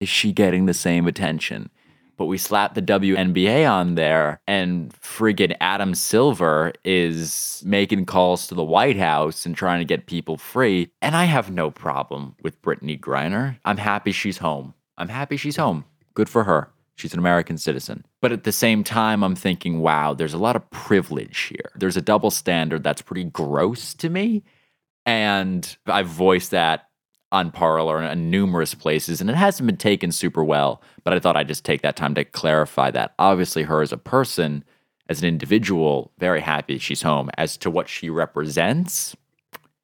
is 0.00 0.08
she 0.08 0.32
getting 0.32 0.66
the 0.66 0.74
same 0.74 1.06
attention? 1.06 1.70
But 2.22 2.26
we 2.26 2.38
slapped 2.38 2.76
the 2.76 2.82
WNBA 2.82 3.68
on 3.68 3.96
there, 3.96 4.40
and 4.46 4.94
friggin' 5.00 5.56
Adam 5.60 5.92
Silver 5.92 6.72
is 6.84 7.60
making 7.66 8.06
calls 8.06 8.46
to 8.46 8.54
the 8.54 8.62
White 8.62 8.96
House 8.96 9.44
and 9.44 9.56
trying 9.56 9.80
to 9.80 9.84
get 9.84 10.06
people 10.06 10.36
free. 10.36 10.92
And 11.02 11.16
I 11.16 11.24
have 11.24 11.50
no 11.50 11.72
problem 11.72 12.36
with 12.40 12.62
Brittney 12.62 12.96
Griner. 12.96 13.58
I'm 13.64 13.76
happy 13.76 14.12
she's 14.12 14.38
home. 14.38 14.72
I'm 14.96 15.08
happy 15.08 15.36
she's 15.36 15.56
home. 15.56 15.84
Good 16.14 16.28
for 16.28 16.44
her. 16.44 16.70
She's 16.94 17.12
an 17.12 17.18
American 17.18 17.58
citizen. 17.58 18.06
But 18.20 18.30
at 18.30 18.44
the 18.44 18.52
same 18.52 18.84
time, 18.84 19.24
I'm 19.24 19.34
thinking, 19.34 19.80
wow, 19.80 20.14
there's 20.14 20.32
a 20.32 20.38
lot 20.38 20.54
of 20.54 20.70
privilege 20.70 21.40
here. 21.40 21.72
There's 21.74 21.96
a 21.96 22.00
double 22.00 22.30
standard 22.30 22.84
that's 22.84 23.02
pretty 23.02 23.24
gross 23.24 23.94
to 23.94 24.08
me. 24.08 24.44
And 25.04 25.76
I've 25.86 26.06
voiced 26.06 26.52
that 26.52 26.86
on 27.32 27.50
Parler 27.50 27.98
and 27.98 28.30
numerous 28.30 28.74
places, 28.74 29.20
and 29.20 29.28
it 29.30 29.36
hasn't 29.36 29.66
been 29.66 29.76
taken 29.78 30.12
super 30.12 30.44
well. 30.44 30.80
But 31.02 31.14
I 31.14 31.18
thought 31.18 31.36
I'd 31.36 31.48
just 31.48 31.64
take 31.64 31.82
that 31.82 31.96
time 31.96 32.14
to 32.14 32.24
clarify 32.24 32.90
that. 32.92 33.14
Obviously, 33.18 33.64
her 33.64 33.82
as 33.82 33.90
a 33.90 33.96
person, 33.96 34.62
as 35.08 35.20
an 35.22 35.26
individual, 35.28 36.12
very 36.18 36.40
happy 36.42 36.78
she's 36.78 37.02
home. 37.02 37.30
As 37.36 37.56
to 37.56 37.70
what 37.70 37.88
she 37.88 38.10
represents, 38.10 39.16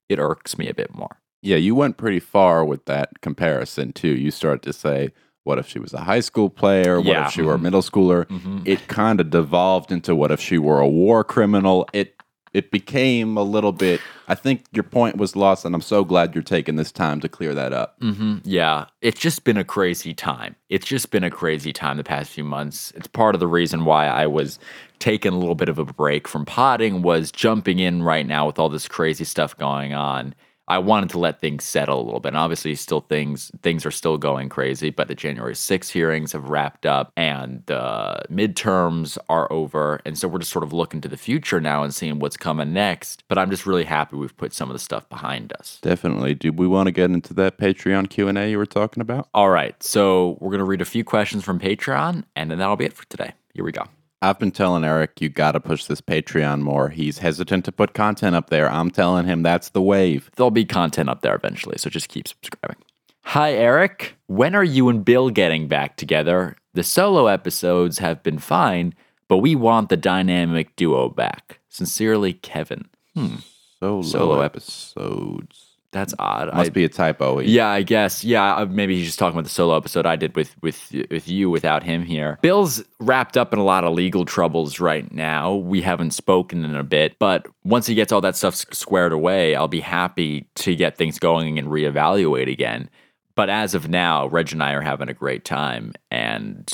it 0.09 0.19
irks 0.19 0.57
me 0.59 0.69
a 0.69 0.75
bit 0.75 0.95
more. 0.95 1.17
Yeah, 1.43 1.57
you 1.57 1.75
went 1.75 1.97
pretty 1.97 2.21
far 2.21 2.65
with 2.65 2.85
that 2.85 3.21
comparison 3.21 3.93
too. 3.93 4.09
You 4.15 4.31
started 4.31 4.63
to 4.65 4.73
say, 4.73 5.11
what 5.45 5.59
if 5.59 5.67
she 5.67 5.79
was 5.79 5.95
a 5.95 6.01
high 6.01 6.21
school 6.21 6.51
player? 6.51 6.97
What 6.99 7.07
Yeah, 7.07 7.27
if 7.29 7.33
she 7.33 7.43
were 7.43 7.55
a 7.55 7.59
mhm. 7.59 7.63
middle 7.63 7.81
schooler? 7.83 8.27
Mhm. 8.27 8.67
It 8.67 8.89
kind 8.89 9.21
of 9.21 9.31
devolved 9.31 9.91
into 9.91 10.15
what 10.15 10.31
if 10.31 10.41
she 10.41 10.59
were 10.59 10.81
a 10.81 10.89
war 10.89 11.25
criminal? 11.25 11.89
It 11.95 12.18
it 12.53 12.71
became 12.71 13.37
a 13.37 13.43
little 13.43 13.73
bit 13.73 14.01
I 14.29 14.35
think 14.35 14.65
your 14.73 14.85
point 14.85 15.17
was 15.17 15.37
lost 15.37 15.65
and 15.65 15.75
I'm 15.75 15.81
so 15.81 16.05
glad 16.05 16.35
you're 16.35 16.43
taking 16.43 16.77
this 16.77 16.93
time 16.93 17.21
to 17.21 17.29
clear 17.29 17.55
that 17.55 17.73
up. 17.73 17.97
hmm 18.01 18.39
Yeah, 18.45 18.87
it's 19.01 19.21
just 19.21 19.45
been 19.45 19.57
a 19.57 19.65
crazy 19.65 20.13
time. 20.15 20.55
It's 20.69 20.87
just 20.87 21.11
been 21.11 21.25
a 21.25 21.31
crazy 21.31 21.73
time 21.73 21.97
the 21.97 22.05
past 22.05 22.31
few 22.31 22.45
months. 22.45 22.93
It's 22.95 23.07
part 23.07 23.35
of 23.35 23.41
the 23.41 23.47
reason 23.47 23.85
why 23.85 24.07
I 24.07 24.27
was 24.27 24.59
taking 24.99 25.33
a 25.33 25.39
little 25.39 25.55
bit 25.55 25.69
of 25.69 25.79
a 25.79 25.85
break 25.85 26.29
from 26.29 26.45
potting 26.45 27.03
was 27.03 27.33
jumping 27.33 27.79
in 27.79 28.03
right 28.03 28.27
now 28.27 28.47
with 28.47 28.59
all 28.59 28.69
this 28.69 28.89
crazy 28.89 29.25
stuff 29.25 29.57
going 29.57 29.95
on. 29.95 30.35
I 30.69 30.79
wanted 30.79 31.11
to 31.11 31.19
let 31.19 31.41
things 31.41 31.65
settle 31.65 32.01
a 32.01 32.05
little 32.05 32.21
bit. 32.21 32.29
And 32.29 32.37
obviously, 32.37 32.75
still 32.75 33.01
things 33.01 33.51
things 33.63 33.85
are 33.85 33.91
still 33.91 34.19
going 34.19 34.49
crazy. 34.49 34.91
But 34.91 35.09
the 35.09 35.15
January 35.15 35.55
6 35.55 35.91
hearings 35.91 36.33
have 36.33 36.49
wrapped 36.49 36.87
up, 36.87 37.13
and 37.17 37.63
the 37.67 38.23
midterms 38.31 39.19
are 39.29 39.51
over, 39.53 40.01
and 40.05 40.19
so 40.19 40.29
we're 40.29 40.39
just 40.39 40.53
sort 40.53 40.63
of 40.63 40.73
looking 40.73 41.01
to 41.01 41.09
the 41.09 41.17
future 41.17 41.61
now 41.61 41.83
and 41.83 41.95
seeing 41.95 42.19
what's 42.19 42.37
coming 42.37 42.73
next. 42.73 43.25
But 43.29 43.39
I'm 43.39 43.51
just 43.51 43.67
really 43.67 43.85
happy 43.85 44.17
we've 44.17 44.37
put 44.37 44.53
some 44.53 44.69
of 44.69 44.75
the 44.75 44.79
stuff 44.79 45.09
behind 45.09 45.53
us. 45.59 45.79
Definitely. 45.83 46.35
Do 46.35 46.53
we 46.53 46.67
want 46.67 46.87
to 46.87 46.93
get 46.93 47.11
into 47.11 47.35
that 47.35 47.59
Patreon 47.59 48.11
Q&A 48.11 48.51
you 48.51 48.59
were 48.59 48.67
talking 48.67 49.01
about? 49.01 49.29
All 49.35 49.51
right, 49.51 49.81
so 49.83 50.37
we're 50.41 50.51
gonna 50.53 50.65
read 50.65 50.83
a 50.83 50.87
few 50.87 51.05
questions 51.05 51.45
from 51.45 51.59
Patreon, 51.59 52.25
and 52.37 52.51
then 52.51 52.59
that'll 52.59 52.77
be 52.77 52.85
it 52.85 52.93
for 52.93 53.07
today. 53.09 53.33
Here 53.55 53.65
we 53.65 53.73
go. 53.73 53.85
I've 54.21 54.39
been 54.39 54.51
telling 54.51 54.85
Eric 54.85 55.21
you 55.21 55.29
got 55.29 55.53
to 55.53 55.61
push 55.61 55.85
this 55.85 56.01
Patreon 56.01 56.61
more. 56.61 56.89
He's 56.89 57.19
hesitant 57.19 57.65
to 57.67 57.73
put 57.73 57.95
content 57.95 58.35
up 58.35 58.51
there. 58.51 58.69
I'm 58.69 58.91
telling 58.91 59.27
him 59.27 59.43
that's 59.43 59.71
the 59.71 59.83
wave. 59.83 60.31
There'll 60.37 60.51
be 60.51 60.65
content 60.65 61.09
up 61.09 61.23
there 61.23 61.37
eventually, 61.37 61.79
so 61.79 61.89
just 61.89 62.09
keep 62.09 62.27
subscribing. 62.27 62.83
Hi, 63.23 63.53
Eric. 63.53 64.17
When 64.27 64.55
are 64.55 64.65
you 64.65 64.89
and 64.89 65.05
Bill 65.05 65.31
getting 65.31 65.69
back 65.69 65.97
together? 65.97 66.57
The 66.75 66.83
solo 66.83 67.27
episodes 67.27 67.99
have 67.99 68.23
been 68.23 68.39
fine, 68.39 68.95
but 69.29 69.39
we 69.39 69.55
want 69.55 69.89
the 69.89 69.97
dynamic 69.97 70.75
duo 70.75 71.09
back. 71.09 71.61
Sincerely, 71.69 72.33
Kevin. 72.33 72.89
Hmm. 73.15 73.37
Solo, 73.79 74.03
Solo 74.03 74.41
episodes. 74.41 75.68
That's 75.91 76.15
odd. 76.19 76.53
Must 76.55 76.71
I- 76.71 76.73
be 76.73 76.85
a 76.85 76.89
typo. 76.89 77.41
Yeah, 77.41 77.69
I 77.69 77.83
guess. 77.83 78.23
Yeah, 78.23 78.57
uh, 78.57 78.67
maybe 78.67 78.97
he's 78.97 79.07
just 79.07 79.19
talking 79.19 79.35
about 79.37 79.45
the 79.45 79.51
solo 79.51 79.77
episode 79.77 80.05
I 80.05 80.17
did 80.17 80.37
with 80.37 80.55
with 80.63 80.95
with 81.11 81.29
you 81.29 81.49
without 81.49 81.83
him 81.83 82.03
here. 82.05 82.39
Bill's 82.43 82.83
wrapped 83.01 83.37
up 83.39 83.53
in 83.55 83.59
a 83.59 83.65
lot 83.65 83.85
of 83.85 83.95
legal 83.95 84.25
troubles 84.27 84.81
right 84.81 85.11
now. 85.13 85.55
We 85.55 85.81
haven't 85.81 86.11
spoken 86.11 86.65
in 86.65 86.77
a 86.77 86.83
bit, 86.83 87.19
but 87.19 87.47
once 87.65 87.87
he 87.87 87.95
gets 87.95 88.13
all 88.13 88.21
that 88.21 88.37
stuff 88.37 88.55
squared 88.55 89.13
away, 89.13 89.55
I'll 89.55 89.67
be 89.69 89.81
happy 89.81 90.47
to 90.57 90.77
get 90.77 90.99
things 90.99 91.19
going 91.19 91.59
and 91.59 91.69
reevaluate 91.69 92.53
again. 92.53 92.91
But 93.35 93.49
as 93.49 93.75
of 93.75 93.89
now, 93.89 94.27
Reg 94.27 94.53
and 94.53 94.63
I 94.63 94.73
are 94.73 94.83
having 94.83 95.09
a 95.09 95.15
great 95.15 95.45
time, 95.45 95.95
and 96.11 96.71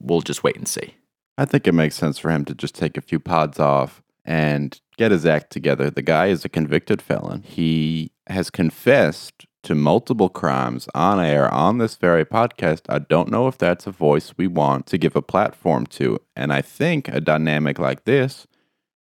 we'll 0.00 0.22
just 0.22 0.42
wait 0.42 0.56
and 0.56 0.66
see. 0.66 0.94
I 1.38 1.44
think 1.44 1.66
it 1.68 1.72
makes 1.72 1.94
sense 1.94 2.18
for 2.18 2.30
him 2.30 2.44
to 2.46 2.54
just 2.54 2.74
take 2.74 2.96
a 2.96 3.00
few 3.02 3.20
pods 3.20 3.60
off 3.60 4.02
and 4.30 4.80
get 4.96 5.10
his 5.10 5.26
act 5.26 5.50
together. 5.50 5.90
The 5.90 6.02
guy 6.02 6.28
is 6.28 6.44
a 6.44 6.48
convicted 6.48 7.02
felon. 7.02 7.42
He 7.42 8.12
has 8.28 8.48
confessed 8.48 9.44
to 9.64 9.74
multiple 9.74 10.28
crimes 10.28 10.88
on 10.94 11.18
air 11.18 11.52
on 11.52 11.78
this 11.78 11.96
very 11.96 12.24
podcast. 12.24 12.82
I 12.88 13.00
don't 13.00 13.28
know 13.28 13.48
if 13.48 13.58
that's 13.58 13.88
a 13.88 13.90
voice 13.90 14.32
we 14.36 14.46
want 14.46 14.86
to 14.86 14.98
give 14.98 15.16
a 15.16 15.20
platform 15.20 15.84
to. 15.98 16.20
And 16.36 16.52
I 16.52 16.62
think 16.62 17.08
a 17.08 17.20
dynamic 17.20 17.80
like 17.80 18.04
this, 18.04 18.46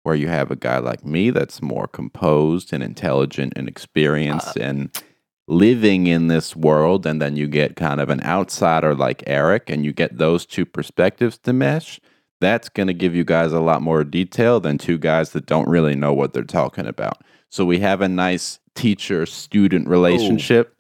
where 0.03 0.15
you 0.15 0.29
have 0.29 0.51
a 0.51 0.55
guy 0.55 0.77
like 0.77 1.05
me 1.05 1.31
that's 1.31 1.61
more 1.61 1.85
composed 1.85 2.71
and 2.71 2.81
intelligent 2.81 3.51
and 3.57 3.67
experienced 3.67 4.57
uh. 4.57 4.63
and 4.63 5.03
living 5.49 6.07
in 6.07 6.27
this 6.27 6.55
world, 6.55 7.05
and 7.05 7.21
then 7.21 7.35
you 7.35 7.47
get 7.47 7.75
kind 7.75 7.99
of 7.99 8.09
an 8.09 8.23
outsider 8.23 8.95
like 8.95 9.21
Eric, 9.27 9.69
and 9.69 9.83
you 9.83 9.91
get 9.91 10.17
those 10.17 10.45
two 10.45 10.65
perspectives 10.65 11.37
to 11.39 11.51
mesh 11.51 11.99
that's 12.41 12.69
going 12.69 12.87
to 12.87 12.93
give 12.93 13.15
you 13.15 13.23
guys 13.23 13.51
a 13.51 13.59
lot 13.59 13.81
more 13.81 14.03
detail 14.03 14.59
than 14.59 14.77
two 14.77 14.97
guys 14.97 15.31
that 15.31 15.45
don't 15.45 15.67
really 15.67 15.95
know 15.95 16.13
what 16.13 16.33
they're 16.33 16.43
talking 16.43 16.85
about. 16.85 17.21
So 17.49 17.65
we 17.65 17.79
have 17.79 18.01
a 18.01 18.07
nice 18.07 18.59
teacher 18.75 19.25
student 19.25 19.87
relationship 19.87 20.75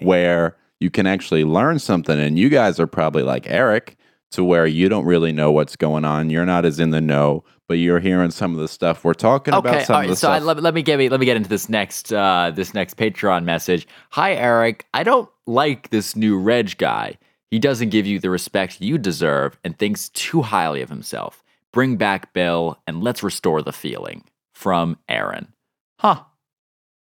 where 0.00 0.56
you 0.80 0.90
can 0.90 1.06
actually 1.06 1.44
learn 1.44 1.78
something. 1.78 2.18
And 2.18 2.38
you 2.38 2.48
guys 2.48 2.78
are 2.78 2.86
probably 2.86 3.22
like 3.22 3.48
Eric, 3.48 3.96
to 4.32 4.42
where 4.42 4.66
you 4.66 4.88
don't 4.88 5.04
really 5.04 5.30
know 5.30 5.52
what's 5.52 5.76
going 5.76 6.04
on. 6.04 6.30
You're 6.30 6.46
not 6.46 6.64
as 6.64 6.80
in 6.80 6.90
the 6.90 7.00
know, 7.00 7.44
but 7.68 7.74
you're 7.74 8.00
hearing 8.00 8.30
some 8.30 8.54
of 8.54 8.60
the 8.60 8.68
stuff 8.68 9.04
we're 9.04 9.14
talking 9.14 9.54
about. 9.54 9.74
Okay, 9.74 9.84
Some 9.84 9.94
all 9.94 10.00
of 10.00 10.06
right. 10.06 10.10
the 10.10 10.16
So 10.16 10.30
I, 10.30 10.38
let, 10.38 10.62
let 10.62 10.74
me 10.74 10.82
get 10.82 10.98
me 10.98 11.08
let 11.08 11.20
me 11.20 11.26
get 11.26 11.36
into 11.36 11.48
this 11.48 11.68
next 11.68 12.12
uh, 12.12 12.50
this 12.54 12.74
next 12.74 12.96
Patreon 12.96 13.44
message. 13.44 13.86
Hi, 14.10 14.34
Eric. 14.34 14.86
I 14.94 15.04
don't 15.04 15.30
like 15.46 15.90
this 15.90 16.16
new 16.16 16.38
Reg 16.38 16.76
guy. 16.78 17.18
He 17.52 17.58
doesn't 17.58 17.90
give 17.90 18.06
you 18.06 18.18
the 18.18 18.30
respect 18.30 18.80
you 18.80 18.96
deserve 18.96 19.58
and 19.62 19.78
thinks 19.78 20.08
too 20.08 20.40
highly 20.40 20.80
of 20.80 20.88
himself. 20.88 21.44
Bring 21.70 21.96
back 21.96 22.32
Bill 22.32 22.78
and 22.86 23.02
let's 23.04 23.22
restore 23.22 23.60
the 23.60 23.72
feeling. 23.72 24.24
From 24.54 24.96
Aaron. 25.06 25.52
Huh. 25.98 26.22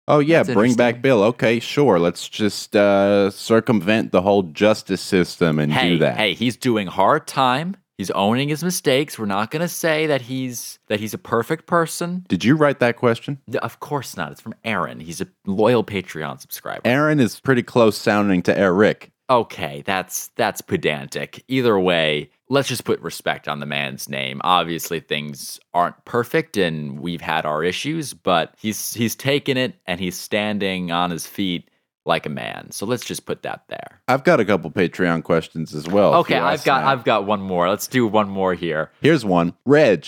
Oh 0.09 0.18
yeah, 0.20 0.42
That's 0.42 0.55
bring 0.57 0.74
back. 0.76 1.03
Bill. 1.03 1.22
Okay, 1.24 1.61
sure. 1.61 1.98
Let's 1.98 2.26
just 2.26 2.74
uh, 2.74 3.31
circumvent 3.31 4.12
the 4.12 4.22
whole 4.22 4.44
justice 4.44 5.03
system 5.03 5.59
and 5.59 5.70
Hey, 5.72 5.90
do 5.90 5.98
that. 5.98 6.16
hey, 6.16 6.33
he's 6.33 6.57
doing 6.57 6.87
hard 6.87 7.26
time. 7.26 7.76
He's 7.98 8.11
owning 8.12 8.48
his 8.48 8.64
mistakes. 8.64 9.18
We're 9.18 9.26
not 9.26 9.50
gonna 9.50 9.68
say 9.68 10.07
that 10.07 10.22
he's 10.22 10.79
that 10.88 11.00
he's 11.00 11.12
a 11.12 11.18
perfect 11.18 11.66
person. 11.66 12.24
Did 12.29 12.44
you 12.44 12.57
write 12.57 12.79
that 12.81 12.96
question? 12.96 13.38
Of 13.61 13.81
course 13.81 14.16
not. 14.16 14.33
It's 14.33 14.40
from 14.40 14.55
Aaron. 14.64 15.00
He's 15.00 15.20
a 15.20 15.26
loyal 15.44 15.85
Patreon 15.85 16.40
subscriber. 16.40 16.81
Aaron 16.87 17.20
is 17.20 17.38
pretty 17.40 17.62
close 17.62 17.98
sounding 17.98 18.40
to 18.44 18.57
Eric. 18.57 19.11
Okay, 19.31 19.83
that's 19.87 20.29
that's 20.37 20.61
pedantic. 20.61 21.43
Either 21.49 21.79
way, 21.79 22.31
let's 22.49 22.69
just 22.69 22.85
put 22.85 23.01
respect 23.01 23.49
on 23.49 23.61
the 23.61 23.66
man's 23.66 24.09
name. 24.09 24.40
Obviously, 24.45 25.01
things 25.01 25.59
aren't 25.73 26.05
perfect 26.05 26.57
and 26.57 27.01
we've 27.01 27.21
had 27.21 27.47
our 27.47 27.64
issues, 27.64 28.12
but 28.12 28.55
he's 28.59 28.93
he's 28.93 29.14
taken 29.14 29.57
it 29.57 29.77
and 29.87 30.01
he's 30.01 30.19
standing 30.19 30.90
on 30.90 31.11
his 31.11 31.27
feet 31.27 31.71
like 32.05 32.27
a 32.27 32.31
man. 32.31 32.71
So 32.73 32.85
let's 32.87 33.05
just 33.05 33.25
put 33.25 33.43
that 33.43 33.62
there. 33.69 34.03
I've 34.09 34.25
got 34.25 34.40
a 34.40 34.45
couple 34.45 34.71
Patreon 34.71 35.23
questions 35.23 35.75
as 35.75 35.87
well. 35.87 36.14
Okay, 36.16 36.37
I've 36.37 36.64
got 36.64 36.83
now. 36.83 36.88
I've 36.88 37.05
got 37.05 37.25
one 37.25 37.40
more. 37.40 37.69
Let's 37.69 37.87
do 37.87 38.07
one 38.07 38.29
more 38.29 38.55
here. 38.55 38.90
Here's 39.01 39.25
one. 39.25 39.55
Reg, 39.64 40.07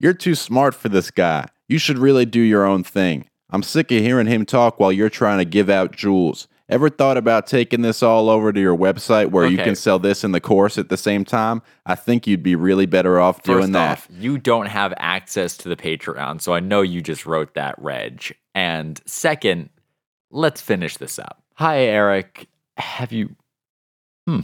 you're 0.00 0.14
too 0.14 0.34
smart 0.34 0.74
for 0.74 0.88
this 0.88 1.10
guy. 1.10 1.46
You 1.68 1.78
should 1.78 1.98
really 1.98 2.26
do 2.26 2.40
your 2.40 2.64
own 2.64 2.82
thing. 2.82 3.28
I'm 3.50 3.62
sick 3.62 3.90
of 3.92 4.02
hearing 4.02 4.26
him 4.26 4.44
talk 4.44 4.78
while 4.78 4.92
you're 4.92 5.08
trying 5.08 5.38
to 5.38 5.44
give 5.44 5.70
out 5.70 5.92
jewels. 5.92 6.48
Ever 6.70 6.90
thought 6.90 7.16
about 7.16 7.46
taking 7.46 7.80
this 7.80 8.02
all 8.02 8.28
over 8.28 8.52
to 8.52 8.60
your 8.60 8.76
website 8.76 9.30
where 9.30 9.46
you 9.46 9.56
can 9.56 9.74
sell 9.74 9.98
this 9.98 10.22
in 10.22 10.32
the 10.32 10.40
course 10.40 10.76
at 10.76 10.90
the 10.90 10.98
same 10.98 11.24
time? 11.24 11.62
I 11.86 11.94
think 11.94 12.26
you'd 12.26 12.42
be 12.42 12.56
really 12.56 12.84
better 12.84 13.18
off 13.18 13.42
doing 13.42 13.72
First 13.72 13.72
that. 13.72 14.06
you 14.10 14.36
don't 14.36 14.66
have 14.66 14.92
access 14.98 15.56
to 15.58 15.70
the 15.70 15.76
Patreon, 15.76 16.42
so 16.42 16.52
I 16.52 16.60
know 16.60 16.82
you 16.82 17.00
just 17.00 17.24
wrote 17.24 17.54
that, 17.54 17.74
Reg. 17.78 18.36
And 18.54 19.00
second, 19.06 19.70
let's 20.30 20.60
finish 20.60 20.98
this 20.98 21.18
up. 21.18 21.42
Hi, 21.54 21.78
Eric. 21.78 22.48
Have 22.76 23.12
you, 23.12 23.34
hmm, 24.26 24.40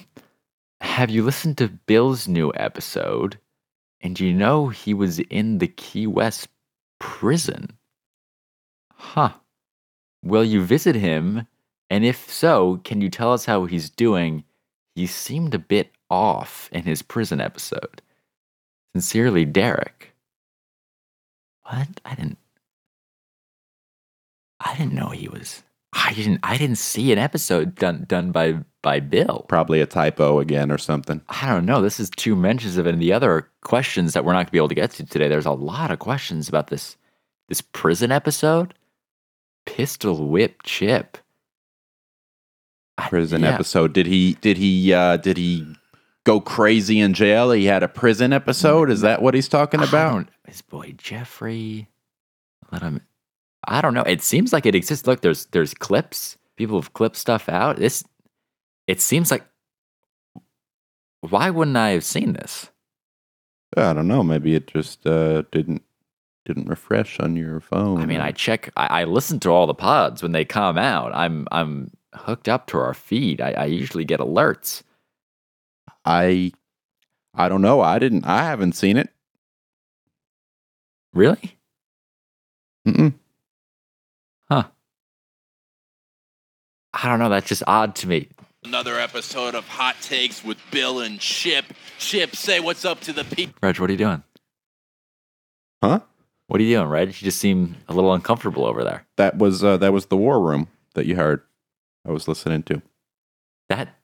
have 0.80 1.10
you 1.10 1.24
listened 1.24 1.58
to 1.58 1.68
Bill's 1.68 2.26
new 2.26 2.52
episode? 2.56 3.38
And 4.00 4.18
you 4.18 4.32
know 4.32 4.68
he 4.68 4.94
was 4.94 5.18
in 5.18 5.58
the 5.58 5.68
Key 5.68 6.06
West 6.06 6.48
prison. 6.98 7.76
Huh. 8.94 9.32
Will 10.22 10.44
you 10.44 10.62
visit 10.64 10.94
him? 10.94 11.46
And 11.90 12.04
if 12.04 12.30
so, 12.30 12.80
can 12.84 13.00
you 13.00 13.10
tell 13.10 13.32
us 13.32 13.44
how 13.44 13.66
he's 13.66 13.90
doing? 13.90 14.44
He 14.94 15.06
seemed 15.06 15.54
a 15.54 15.58
bit 15.58 15.90
off 16.10 16.68
in 16.72 16.82
his 16.82 17.02
prison 17.02 17.40
episode. 17.40 18.02
Sincerely, 18.94 19.44
Derek. 19.44 20.14
What? 21.64 21.88
I 22.04 22.14
didn't. 22.14 22.38
I 24.60 24.76
didn't 24.76 24.94
know 24.94 25.08
he 25.08 25.28
was. 25.28 25.62
I 25.92 26.12
didn't. 26.12 26.40
I 26.42 26.56
didn't 26.56 26.76
see 26.76 27.12
an 27.12 27.18
episode 27.18 27.74
done 27.76 28.04
done 28.08 28.32
by 28.32 28.58
by 28.82 29.00
Bill. 29.00 29.44
Probably 29.48 29.80
a 29.80 29.86
typo 29.86 30.40
again 30.40 30.70
or 30.70 30.78
something. 30.78 31.20
I 31.28 31.48
don't 31.48 31.66
know. 31.66 31.80
This 31.80 32.00
is 32.00 32.10
two 32.10 32.36
mentions 32.36 32.76
of 32.76 32.86
it, 32.86 32.92
and 32.92 33.02
the 33.02 33.12
other 33.12 33.48
questions 33.62 34.12
that 34.12 34.24
we're 34.24 34.32
not 34.32 34.38
going 34.38 34.46
to 34.46 34.52
be 34.52 34.58
able 34.58 34.68
to 34.68 34.74
get 34.74 34.90
to 34.92 35.06
today. 35.06 35.28
There's 35.28 35.46
a 35.46 35.52
lot 35.52 35.90
of 35.90 35.98
questions 35.98 36.48
about 36.48 36.68
this 36.68 36.96
this 37.48 37.60
prison 37.60 38.12
episode. 38.12 38.74
Pistol 39.66 40.28
whip 40.28 40.62
chip. 40.62 41.18
Prison 42.96 43.42
yeah. 43.42 43.54
episode. 43.54 43.92
Did 43.92 44.06
he? 44.06 44.34
Did 44.40 44.56
he? 44.56 44.92
uh 44.92 45.16
Did 45.16 45.36
he 45.36 45.66
go 46.24 46.40
crazy 46.40 47.00
in 47.00 47.14
jail? 47.14 47.50
He 47.50 47.66
had 47.66 47.82
a 47.82 47.88
prison 47.88 48.32
episode. 48.32 48.90
Is 48.90 49.00
that 49.02 49.22
what 49.22 49.34
he's 49.34 49.48
talking 49.48 49.82
about? 49.82 50.28
his 50.46 50.62
boy 50.62 50.94
Jeffrey. 50.96 51.88
Let 52.70 52.82
him. 52.82 53.00
I 53.66 53.80
don't 53.80 53.94
know. 53.94 54.02
It 54.02 54.22
seems 54.22 54.52
like 54.52 54.66
it 54.66 54.74
exists. 54.74 55.06
Look, 55.06 55.22
there's 55.22 55.46
there's 55.46 55.74
clips. 55.74 56.36
People 56.56 56.80
have 56.80 56.92
clipped 56.92 57.16
stuff 57.16 57.48
out. 57.48 57.76
This. 57.76 58.04
It 58.86 59.00
seems 59.00 59.30
like. 59.30 59.44
Why 61.20 61.50
wouldn't 61.50 61.76
I 61.76 61.90
have 61.90 62.04
seen 62.04 62.34
this? 62.34 62.70
I 63.76 63.92
don't 63.92 64.08
know. 64.08 64.22
Maybe 64.22 64.54
it 64.54 64.66
just 64.66 65.06
uh 65.06 65.42
didn't 65.50 65.82
didn't 66.44 66.68
refresh 66.68 67.18
on 67.20 67.36
your 67.36 67.60
phone. 67.60 68.00
I 68.00 68.06
mean, 68.06 68.20
I 68.20 68.32
check. 68.32 68.70
I, 68.76 69.00
I 69.00 69.04
listen 69.04 69.40
to 69.40 69.50
all 69.50 69.66
the 69.66 69.74
pods 69.74 70.22
when 70.22 70.32
they 70.32 70.44
come 70.44 70.76
out. 70.76 71.14
I'm 71.14 71.48
I'm 71.50 71.90
hooked 72.14 72.48
up 72.48 72.66
to 72.68 72.78
our 72.78 72.94
feed. 72.94 73.40
I, 73.40 73.52
I 73.52 73.64
usually 73.66 74.04
get 74.04 74.20
alerts. 74.20 74.82
I 76.04 76.52
I 77.34 77.48
don't 77.48 77.62
know. 77.62 77.80
I 77.80 77.98
didn't. 77.98 78.26
I 78.26 78.44
haven't 78.44 78.72
seen 78.72 78.96
it. 78.96 79.10
Really? 81.12 81.58
Mm-mm. 82.86 83.14
I 86.94 87.08
don't 87.08 87.18
know. 87.18 87.28
That's 87.28 87.48
just 87.48 87.64
odd 87.66 87.96
to 87.96 88.08
me. 88.08 88.28
Another 88.62 88.98
episode 88.98 89.54
of 89.54 89.66
Hot 89.66 89.96
Takes 90.00 90.44
with 90.44 90.58
Bill 90.70 91.00
and 91.00 91.18
Chip. 91.18 91.64
Chip, 91.98 92.36
say 92.36 92.60
what's 92.60 92.84
up 92.84 93.00
to 93.00 93.12
the 93.12 93.24
people. 93.24 93.54
Reg, 93.62 93.78
what 93.78 93.90
are 93.90 93.92
you 93.92 93.98
doing? 93.98 94.22
Huh? 95.82 96.00
What 96.46 96.60
are 96.60 96.64
you 96.64 96.76
doing, 96.76 96.88
Reg? 96.88 97.08
You 97.08 97.12
just 97.12 97.38
seem 97.38 97.76
a 97.88 97.94
little 97.94 98.14
uncomfortable 98.14 98.64
over 98.64 98.84
there. 98.84 99.06
That 99.16 99.36
was 99.36 99.64
uh, 99.64 99.76
that 99.78 99.92
was 99.92 100.06
the 100.06 100.16
war 100.16 100.40
room 100.40 100.68
that 100.94 101.04
you 101.06 101.16
heard. 101.16 101.42
I 102.06 102.12
was 102.12 102.28
listening 102.28 102.62
to. 102.64 102.82
That 103.68 103.94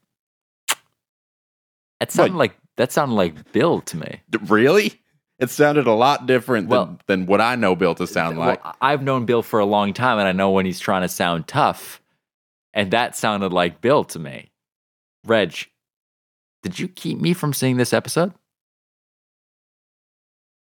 that 2.00 2.10
sounded 2.12 2.32
What? 2.34 2.38
like 2.38 2.56
that 2.76 2.92
sounded 2.92 3.14
like 3.14 3.52
Bill 3.52 3.80
to 3.82 3.96
me. 3.96 4.20
Really? 4.46 5.00
It 5.38 5.50
sounded 5.50 5.86
a 5.86 5.92
lot 5.92 6.26
different 6.26 6.68
Well- 6.68 6.86
than, 6.86 6.98
than 7.06 7.26
what 7.26 7.40
I 7.40 7.56
know 7.56 7.74
Bill 7.74 7.94
to 7.96 8.06
sound 8.06 8.38
like. 8.38 8.62
Well, 8.64 8.76
I've 8.80 9.02
known 9.02 9.24
Bill 9.26 9.42
for 9.42 9.58
a 9.60 9.64
long 9.66 9.92
time, 9.94 10.18
and 10.18 10.26
I 10.28 10.32
know 10.32 10.50
when 10.50 10.66
he's 10.66 10.80
trying 10.80 11.02
to 11.02 11.08
sound 11.08 11.46
tough, 11.48 12.00
and 12.74 12.90
that 12.90 13.16
sounded 13.16 13.52
like 13.52 13.80
Bill 13.80 14.04
to 14.04 14.18
me. 14.18 14.50
Reg, 15.24 15.66
did 16.62 16.78
you 16.78 16.88
keep 16.88 17.18
me 17.20 17.32
from 17.34 17.52
seeing 17.52 17.76
this 17.78 17.92
episode? 17.92 18.32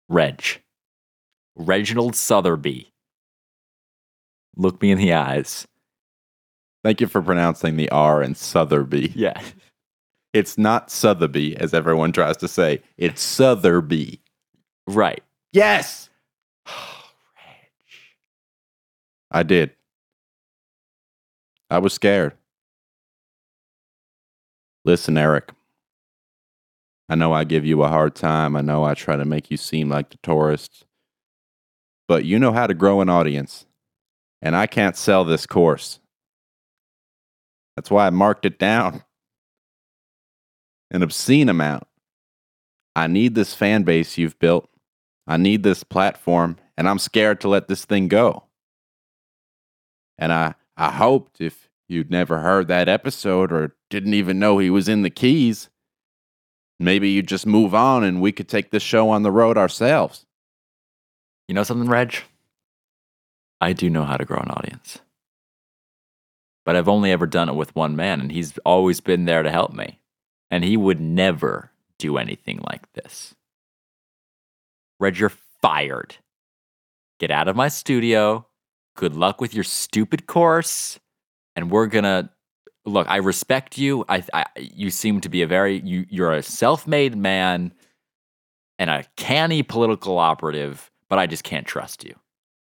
Reg, 0.09 0.61
Reginald 1.55 2.15
Sotheby, 2.15 2.91
look 4.55 4.81
me 4.81 4.91
in 4.91 4.97
the 4.97 5.13
eyes. 5.13 5.67
Thank 6.87 7.01
you 7.01 7.07
for 7.07 7.21
pronouncing 7.21 7.75
the 7.75 7.89
R 7.89 8.23
in 8.23 8.33
Sotheby. 8.33 9.11
Yeah, 9.13 9.41
It's 10.31 10.57
not 10.57 10.89
Sotheby, 10.89 11.57
as 11.57 11.73
everyone 11.73 12.13
tries 12.13 12.37
to 12.37 12.47
say. 12.47 12.81
It's 12.97 13.21
Sotheby. 13.21 14.21
right. 14.87 15.21
Yes, 15.51 16.09
Reg. 16.65 17.71
I 19.29 19.43
did. 19.43 19.71
I 21.69 21.79
was 21.79 21.91
scared. 21.91 22.37
Listen, 24.85 25.17
Eric. 25.17 25.51
I 27.09 27.15
know 27.15 27.33
I 27.33 27.43
give 27.43 27.65
you 27.65 27.83
a 27.83 27.89
hard 27.89 28.15
time. 28.15 28.55
I 28.55 28.61
know 28.61 28.85
I 28.85 28.93
try 28.93 29.17
to 29.17 29.25
make 29.25 29.51
you 29.51 29.57
seem 29.57 29.89
like 29.89 30.11
the 30.11 30.19
tourist. 30.23 30.85
But 32.07 32.23
you 32.23 32.39
know 32.39 32.53
how 32.53 32.65
to 32.65 32.73
grow 32.73 33.01
an 33.01 33.09
audience. 33.09 33.65
And 34.41 34.55
I 34.55 34.67
can't 34.67 34.95
sell 34.95 35.25
this 35.25 35.45
course. 35.45 35.99
That's 37.77 37.91
why 37.91 38.07
I 38.07 38.09
marked 38.09 38.43
it 38.43 38.57
down. 38.57 39.03
An 40.89 41.03
obscene 41.03 41.47
amount. 41.47 41.85
I 42.95 43.05
need 43.05 43.35
this 43.35 43.53
fan 43.53 43.83
base 43.83 44.17
you've 44.17 44.39
built. 44.39 44.67
I 45.27 45.37
need 45.37 45.61
this 45.61 45.83
platform, 45.83 46.57
and 46.75 46.89
I'm 46.89 46.97
scared 46.97 47.39
to 47.41 47.47
let 47.47 47.67
this 47.67 47.85
thing 47.85 48.07
go. 48.07 48.45
And 50.17 50.33
I, 50.33 50.55
I 50.75 50.89
hoped 50.89 51.39
if 51.39 51.69
you'd 51.87 52.09
never 52.09 52.39
heard 52.39 52.67
that 52.67 52.89
episode 52.89 53.51
or 53.51 53.75
didn't 53.91 54.15
even 54.15 54.39
know 54.39 54.57
he 54.57 54.71
was 54.71 54.89
in 54.89 55.03
the 55.03 55.11
Keys, 55.11 55.69
maybe 56.79 57.09
you'd 57.09 57.27
just 57.27 57.45
move 57.45 57.75
on 57.75 58.03
and 58.03 58.21
we 58.21 58.31
could 58.31 58.49
take 58.49 58.71
this 58.71 58.81
show 58.81 59.11
on 59.11 59.21
the 59.21 59.31
road 59.31 59.57
ourselves. 59.57 60.25
You 61.47 61.53
know 61.53 61.63
something, 61.63 61.87
Reg? 61.87 62.15
I 63.61 63.73
do 63.73 63.87
know 63.87 64.03
how 64.03 64.17
to 64.17 64.25
grow 64.25 64.39
an 64.39 64.49
audience. 64.49 64.99
But 66.67 66.75
I've 66.75 66.89
only 66.89 67.13
ever 67.13 67.25
done 67.25 67.47
it 67.47 67.55
with 67.55 67.73
one 67.77 67.95
man, 67.95 68.19
and 68.19 68.29
he's 68.29 68.57
always 68.65 68.99
been 68.99 69.23
there 69.23 69.41
to 69.41 69.49
help 69.49 69.71
me. 69.71 70.01
And 70.51 70.65
he 70.65 70.75
would 70.75 70.99
never 70.99 71.71
do 71.97 72.17
anything 72.17 72.59
like 72.69 72.91
this. 72.91 73.33
Red, 74.99 75.17
you're 75.17 75.31
fired. 75.61 76.17
Get 77.21 77.31
out 77.31 77.47
of 77.47 77.55
my 77.55 77.69
studio. 77.69 78.47
Good 78.97 79.15
luck 79.15 79.39
with 79.39 79.53
your 79.53 79.63
stupid 79.63 80.27
course. 80.27 80.99
And 81.55 81.71
we're 81.71 81.87
gonna 81.87 82.31
look. 82.85 83.07
I 83.09 83.15
respect 83.15 83.77
you. 83.77 84.03
I, 84.09 84.25
I 84.33 84.45
you 84.59 84.89
seem 84.89 85.21
to 85.21 85.29
be 85.29 85.43
a 85.43 85.47
very 85.47 85.79
you. 85.79 86.05
You're 86.09 86.33
a 86.33 86.43
self-made 86.43 87.15
man 87.15 87.73
and 88.77 88.89
a 88.89 89.05
canny 89.15 89.63
political 89.63 90.17
operative, 90.17 90.91
but 91.07 91.17
I 91.17 91.27
just 91.27 91.45
can't 91.45 91.65
trust 91.65 92.03
you. 92.03 92.15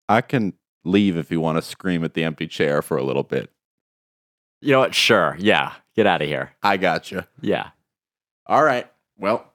I 0.08 0.22
can 0.22 0.54
leave 0.84 1.16
if 1.16 1.30
you 1.30 1.40
want 1.40 1.58
to 1.58 1.62
scream 1.62 2.02
at 2.02 2.14
the 2.14 2.24
empty 2.24 2.48
chair 2.48 2.82
for 2.82 2.96
a 2.96 3.04
little 3.04 3.22
bit. 3.22 3.48
You 4.62 4.72
know 4.72 4.78
what? 4.78 4.94
Sure. 4.94 5.36
Yeah. 5.38 5.72
Get 5.96 6.06
out 6.06 6.22
of 6.22 6.28
here. 6.28 6.52
I 6.62 6.76
got 6.76 7.10
you. 7.10 7.24
Yeah. 7.40 7.70
All 8.46 8.62
right. 8.62 8.86
Well, 9.18 9.52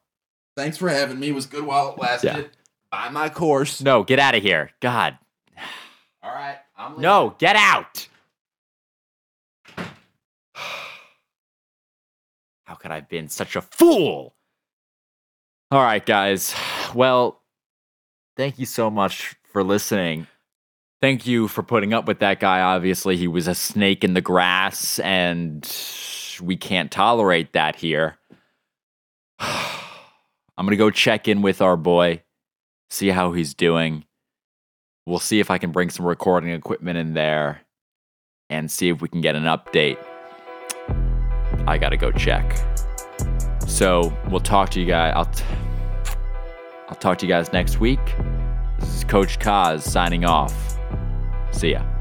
thanks 0.55 0.77
for 0.77 0.89
having 0.89 1.17
me. 1.19 1.29
It 1.29 1.35
was 1.35 1.45
good 1.45 1.65
while 1.65 1.93
it 1.93 1.99
lasted. 1.99 2.27
Yeah. 2.27 2.43
Buy 2.91 3.09
my 3.09 3.29
course. 3.29 3.81
No, 3.81 4.03
get 4.03 4.19
out 4.19 4.35
of 4.35 4.43
here. 4.43 4.71
God. 4.81 5.17
All 6.21 6.33
right. 6.33 6.57
I'm 6.77 6.91
leaving. 6.91 7.03
No, 7.03 7.35
get 7.39 7.55
out. 7.55 8.07
How 12.65 12.75
could 12.75 12.91
I 12.91 12.95
have 12.95 13.09
been 13.09 13.29
such 13.29 13.55
a 13.55 13.61
fool? 13.61 14.35
All 15.71 15.81
right, 15.81 16.05
guys. 16.05 16.53
Well, 16.93 17.41
thank 18.35 18.59
you 18.59 18.65
so 18.65 18.89
much 18.89 19.35
for 19.51 19.63
listening. 19.63 20.27
Thank 20.99 21.27
you 21.27 21.47
for 21.47 21.61
putting 21.61 21.93
up 21.93 22.07
with 22.07 22.19
that 22.19 22.39
guy. 22.39 22.61
Obviously, 22.61 23.17
he 23.17 23.27
was 23.27 23.47
a 23.47 23.53
snake 23.53 24.03
in 24.03 24.15
the 24.15 24.21
grass, 24.21 24.97
and 24.99 25.63
we 26.41 26.57
can't 26.57 26.89
tolerate 26.89 27.53
that 27.53 27.75
here. 27.75 28.17
I'm 29.39 30.65
going 30.65 30.71
to 30.71 30.75
go 30.75 30.89
check 30.89 31.27
in 31.27 31.43
with 31.43 31.61
our 31.61 31.77
boy, 31.77 32.23
see 32.89 33.09
how 33.09 33.31
he's 33.31 33.53
doing. 33.53 34.05
We'll 35.05 35.19
see 35.19 35.39
if 35.39 35.51
I 35.51 35.59
can 35.59 35.71
bring 35.71 35.91
some 35.91 36.05
recording 36.05 36.49
equipment 36.49 36.97
in 36.97 37.13
there 37.13 37.61
and 38.49 38.71
see 38.71 38.89
if 38.89 38.99
we 38.99 39.07
can 39.07 39.21
get 39.21 39.35
an 39.35 39.43
update. 39.43 40.03
I 41.67 41.77
got 41.77 41.89
to 41.89 41.97
go 41.97 42.11
check. 42.11 42.57
So, 43.67 44.11
we'll 44.29 44.39
talk 44.39 44.69
to 44.71 44.79
you 44.79 44.87
guys. 44.87 45.13
I'll, 45.15 45.25
t- 45.25 45.43
I'll 46.89 46.95
talk 46.95 47.19
to 47.19 47.27
you 47.27 47.31
guys 47.31 47.53
next 47.53 47.79
week. 47.79 47.99
This 48.79 48.95
is 48.95 49.03
Coach 49.03 49.37
Kaz 49.37 49.81
signing 49.81 50.25
off. 50.25 50.66
See 51.57 51.71
ya. 51.71 51.96